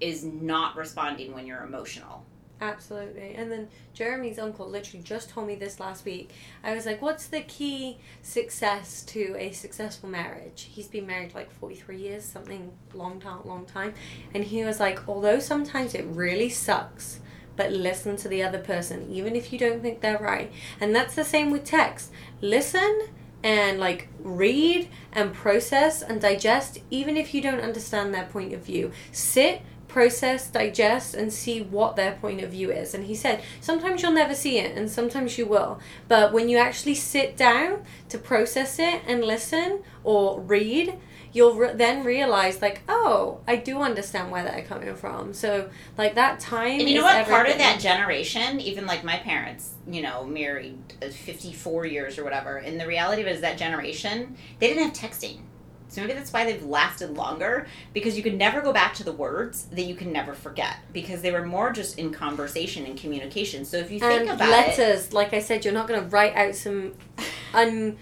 is 0.00 0.24
not 0.24 0.76
responding 0.76 1.32
when 1.32 1.46
you're 1.46 1.62
emotional. 1.62 2.24
Absolutely. 2.64 3.34
And 3.34 3.52
then 3.52 3.68
Jeremy's 3.92 4.38
uncle 4.38 4.66
literally 4.66 5.02
just 5.02 5.28
told 5.28 5.46
me 5.46 5.54
this 5.54 5.78
last 5.78 6.06
week. 6.06 6.30
I 6.62 6.74
was 6.74 6.86
like, 6.86 7.02
what's 7.02 7.26
the 7.26 7.42
key 7.42 7.98
success 8.22 9.02
to 9.08 9.36
a 9.38 9.52
successful 9.52 10.08
marriage? 10.08 10.70
He's 10.70 10.88
been 10.88 11.06
married 11.06 11.34
like 11.34 11.52
43 11.52 11.98
years, 11.98 12.24
something 12.24 12.72
long 12.94 13.20
time, 13.20 13.40
long 13.44 13.66
time. 13.66 13.92
And 14.32 14.44
he 14.44 14.64
was 14.64 14.80
like, 14.80 15.06
although 15.06 15.40
sometimes 15.40 15.94
it 15.94 16.06
really 16.06 16.48
sucks, 16.48 17.20
but 17.54 17.70
listen 17.70 18.16
to 18.16 18.28
the 18.28 18.42
other 18.42 18.60
person, 18.60 19.10
even 19.10 19.36
if 19.36 19.52
you 19.52 19.58
don't 19.58 19.82
think 19.82 20.00
they're 20.00 20.16
right. 20.16 20.50
And 20.80 20.96
that's 20.96 21.14
the 21.14 21.24
same 21.24 21.50
with 21.50 21.64
text. 21.64 22.10
Listen 22.40 23.08
and 23.42 23.78
like 23.78 24.08
read 24.20 24.88
and 25.12 25.34
process 25.34 26.00
and 26.00 26.18
digest, 26.18 26.78
even 26.90 27.18
if 27.18 27.34
you 27.34 27.42
don't 27.42 27.60
understand 27.60 28.14
their 28.14 28.24
point 28.24 28.54
of 28.54 28.64
view. 28.64 28.90
Sit 29.12 29.60
process, 29.94 30.48
digest, 30.48 31.14
and 31.14 31.32
see 31.32 31.62
what 31.62 31.94
their 31.94 32.16
point 32.16 32.42
of 32.42 32.50
view 32.50 32.68
is. 32.68 32.94
And 32.94 33.04
he 33.04 33.14
said, 33.14 33.40
sometimes 33.60 34.02
you'll 34.02 34.10
never 34.10 34.34
see 34.34 34.58
it, 34.58 34.76
and 34.76 34.90
sometimes 34.90 35.38
you 35.38 35.46
will. 35.46 35.78
But 36.08 36.32
when 36.32 36.48
you 36.48 36.58
actually 36.58 36.96
sit 36.96 37.36
down 37.36 37.84
to 38.08 38.18
process 38.18 38.80
it 38.80 39.02
and 39.06 39.22
listen 39.22 39.84
or 40.02 40.40
read, 40.40 40.94
you'll 41.32 41.54
re- 41.54 41.74
then 41.74 42.02
realize, 42.02 42.60
like, 42.60 42.82
oh, 42.88 43.38
I 43.46 43.54
do 43.54 43.82
understand 43.82 44.32
where 44.32 44.42
they're 44.42 44.64
coming 44.64 44.96
from. 44.96 45.32
So, 45.32 45.70
like, 45.96 46.16
that 46.16 46.40
time. 46.40 46.80
And 46.80 46.88
you 46.88 46.96
know 46.96 47.04
what? 47.04 47.28
Part 47.28 47.48
of 47.48 47.58
that 47.58 47.78
generation, 47.78 48.58
even 48.58 48.86
like 48.86 49.04
my 49.04 49.18
parents, 49.18 49.74
you 49.88 50.02
know, 50.02 50.24
married 50.24 50.94
uh, 51.00 51.06
54 51.06 51.86
years 51.86 52.18
or 52.18 52.24
whatever, 52.24 52.56
and 52.56 52.80
the 52.80 52.86
reality 52.88 53.22
of 53.22 53.28
it 53.28 53.36
is 53.36 53.42
that 53.42 53.58
generation, 53.58 54.36
they 54.58 54.66
didn't 54.66 54.96
have 54.96 55.10
texting. 55.10 55.42
So 55.94 56.00
maybe 56.00 56.14
that's 56.14 56.32
why 56.32 56.44
they've 56.44 56.64
lasted 56.64 57.16
longer 57.16 57.66
because 57.92 58.16
you 58.16 58.22
could 58.22 58.36
never 58.36 58.60
go 58.60 58.72
back 58.72 58.94
to 58.94 59.04
the 59.04 59.12
words 59.12 59.66
that 59.66 59.84
you 59.84 59.94
can 59.94 60.12
never 60.12 60.34
forget 60.34 60.76
because 60.92 61.22
they 61.22 61.30
were 61.30 61.46
more 61.46 61.70
just 61.70 61.98
in 61.98 62.12
conversation 62.12 62.84
and 62.84 62.98
communication. 62.98 63.64
So 63.64 63.76
if 63.76 63.92
you 63.92 64.00
think 64.00 64.22
and 64.22 64.30
about 64.30 64.48
it, 64.48 64.78
letters, 64.78 65.12
like 65.12 65.32
I 65.32 65.38
said, 65.38 65.64
you're 65.64 65.72
not 65.72 65.86
going 65.86 66.00
to 66.00 66.06
write 66.08 66.34
out 66.34 66.56
some 66.56 66.94
un 67.54 67.96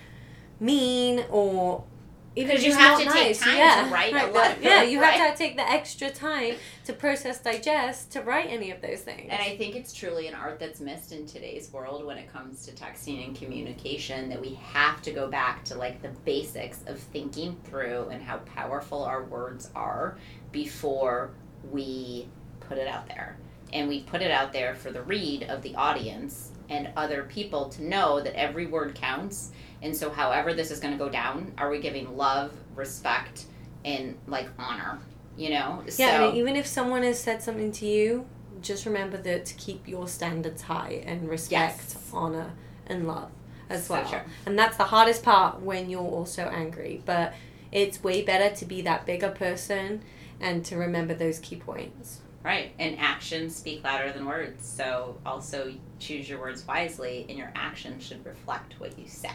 mean 0.59 1.25
or 1.29 1.85
Because 2.35 2.65
you 2.65 2.73
have 2.75 2.99
to 2.99 3.05
take 3.05 3.15
nice, 3.15 3.41
time 3.41 3.53
to 3.53 3.59
yeah, 3.59 3.93
write 3.93 4.13
a 4.13 4.17
right, 4.17 4.33
letter, 4.33 4.61
the- 4.61 4.65
Yeah, 4.67 4.83
you 4.83 5.01
right? 5.01 5.15
have 5.15 5.33
to 5.33 5.39
take 5.39 5.57
the 5.57 5.69
extra 5.71 6.11
time 6.11 6.55
to 6.87 6.93
process, 6.95 7.41
digest, 7.41 8.11
to 8.13 8.23
write 8.23 8.47
any 8.49 8.71
of 8.71 8.81
those 8.81 9.01
things. 9.01 9.29
And 9.31 9.43
I 9.43 9.57
think 9.59 9.77
it's 9.77 9.93
truly 9.93 10.29
an 10.29 10.35
art 10.35 10.59
that's 10.59 10.81
missed 10.81 11.13
in 11.13 11.27
today's 11.27 11.71
world 11.73 12.05
when 12.07 12.17
it 12.17 12.33
comes 12.33 12.65
to 12.67 12.73
texting 12.73 13.27
and 13.27 13.37
communication 13.37 14.31
that 14.31 14.41
we 14.41 14.55
have 14.55 15.03
to 15.03 15.13
go 15.13 15.29
back 15.29 15.63
to 15.67 15.75
like 15.75 16.01
the 16.01 16.09
basics 16.25 16.81
of 16.87 16.99
thinking 16.99 17.57
through 17.65 18.09
and 18.11 18.23
how 18.23 18.39
powerful 18.39 19.05
our 19.05 19.25
words 19.25 19.69
are 19.75 20.17
before 20.53 21.33
we 21.71 22.29
put 22.61 22.79
it 22.79 22.89
out 22.89 23.07
there. 23.09 23.37
And 23.75 23.89
we 23.89 24.03
put 24.03 24.23
it 24.23 24.31
out 24.31 24.53
there 24.53 24.75
for 24.75 24.91
the 24.91 25.03
read 25.03 25.45
of 25.45 25.63
the 25.63 25.75
audience 25.75 26.51
and 26.69 26.89
other 26.97 27.25
people 27.25 27.69
to 27.71 27.83
know 27.85 28.21
that 28.23 28.35
every 28.39 28.67
word 28.67 28.95
counts. 28.95 29.51
And 29.83 29.97
so, 29.97 30.11
however, 30.11 30.55
this 30.55 30.71
is 30.71 30.79
going 30.81 30.97
to 30.97 30.99
go 30.99 31.11
down, 31.11 31.53
are 31.59 31.69
we 31.69 31.81
giving 31.81 32.17
love, 32.17 32.53
respect, 32.77 33.45
and 33.85 34.17
like 34.27 34.49
honor? 34.59 35.01
You 35.37 35.51
know? 35.51 35.83
Yeah, 35.97 36.19
so, 36.19 36.29
and 36.29 36.37
even 36.37 36.57
if 36.57 36.67
someone 36.67 37.03
has 37.03 37.19
said 37.19 37.43
something 37.43 37.73
to 37.73 37.87
you, 37.87 38.27
just 38.61 38.87
remember 38.87 39.17
that 39.17 39.45
to 39.47 39.55
keep 39.55 39.89
your 39.89 40.07
standards 40.07 40.63
high 40.63 41.03
and 41.05 41.29
respect, 41.29 41.79
Yes. 41.81 42.11
honor, 42.13 42.53
and 42.87 43.09
love 43.09 43.31
as 43.69 43.87
So 43.87 43.95
well. 43.95 44.09
true. 44.09 44.21
And 44.47 44.59
that's 44.59 44.77
the 44.77 44.85
hardest 44.85 45.23
part 45.25 45.61
when 45.61 45.91
you're 45.91 46.01
also 46.01 46.43
angry. 46.45 47.03
But 47.05 47.35
it's 47.73 48.03
way 48.05 48.23
better 48.23 48.55
to 48.55 48.65
be 48.65 48.83
that 48.83 49.05
bigger 49.05 49.31
person 49.31 50.03
and 50.41 50.65
to 50.67 50.77
remember 50.77 51.15
those 51.15 51.39
key 51.41 51.57
points. 51.57 52.21
Right, 52.45 52.73
and 52.79 52.99
actions 52.99 53.55
speak 53.57 53.83
louder 53.85 54.13
than 54.13 54.27
words. 54.27 54.67
So 54.67 55.17
also 55.25 55.73
choose 55.99 56.29
your 56.29 56.41
words 56.41 56.67
wisely, 56.67 57.27
and 57.29 57.39
your 57.39 57.53
actions 57.55 58.05
should 58.05 58.25
reflect 58.27 58.75
what 58.79 58.99
you 58.99 59.07
say. 59.07 59.31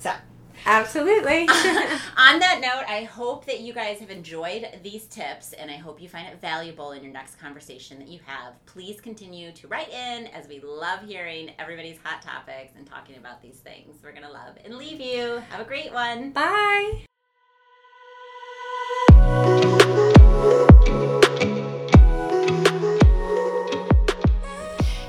So, 0.00 0.12
Absolutely. 0.66 1.40
on 1.48 2.38
that 2.38 2.58
note, 2.60 2.84
I 2.88 3.04
hope 3.04 3.46
that 3.46 3.60
you 3.60 3.72
guys 3.72 3.98
have 4.00 4.10
enjoyed 4.10 4.66
these 4.82 5.06
tips, 5.06 5.52
and 5.52 5.70
I 5.70 5.76
hope 5.76 6.00
you 6.00 6.08
find 6.08 6.28
it 6.28 6.40
valuable 6.40 6.92
in 6.92 7.02
your 7.02 7.12
next 7.12 7.38
conversation 7.38 7.98
that 7.98 8.08
you 8.08 8.20
have. 8.26 8.54
Please 8.66 9.00
continue 9.00 9.52
to 9.52 9.68
write 9.68 9.90
in, 9.90 10.26
as 10.28 10.48
we 10.48 10.60
love 10.60 11.02
hearing 11.04 11.52
everybody's 11.58 11.98
hot 12.02 12.22
topics 12.22 12.72
and 12.76 12.86
talking 12.86 13.16
about 13.16 13.40
these 13.42 13.56
things. 13.56 13.96
We're 14.02 14.12
gonna 14.12 14.30
love 14.30 14.56
and 14.64 14.76
leave 14.76 15.00
you. 15.00 15.42
Have 15.50 15.60
a 15.60 15.64
great 15.64 15.92
one. 15.92 16.30
Bye. 16.30 17.04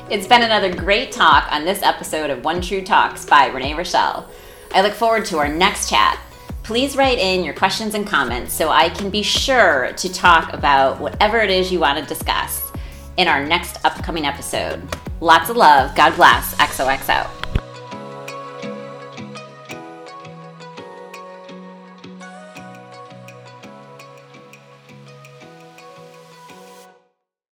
It's 0.09 0.27
been 0.27 0.43
another 0.43 0.73
great 0.75 1.13
talk 1.13 1.49
on 1.53 1.63
this 1.63 1.81
episode 1.83 2.29
of 2.29 2.43
One 2.43 2.59
True 2.61 2.81
Talks 2.81 3.25
by 3.25 3.47
Renee 3.47 3.71
Richel. 3.71 4.25
I 4.73 4.81
look 4.81 4.93
forward 4.93 5.25
to 5.25 5.37
our 5.37 5.47
next 5.47 5.89
chat. 5.89 6.19
Please 6.63 6.95
write 6.95 7.17
in 7.17 7.43
your 7.43 7.53
questions 7.53 7.95
and 7.95 8.07
comments 8.07 8.53
so 8.53 8.69
I 8.69 8.89
can 8.89 9.09
be 9.09 9.23
sure 9.23 9.91
to 9.97 10.13
talk 10.13 10.53
about 10.53 10.99
whatever 10.99 11.39
it 11.39 11.49
is 11.49 11.71
you 11.71 11.79
want 11.79 11.99
to 11.99 12.05
discuss 12.05 12.71
in 13.17 13.27
our 13.27 13.45
next 13.45 13.83
upcoming 13.83 14.25
episode. 14.25 14.81
Lots 15.19 15.49
of 15.49 15.57
love. 15.57 15.95
God 15.95 16.15
bless. 16.15 16.55
XOXO. 16.55 17.40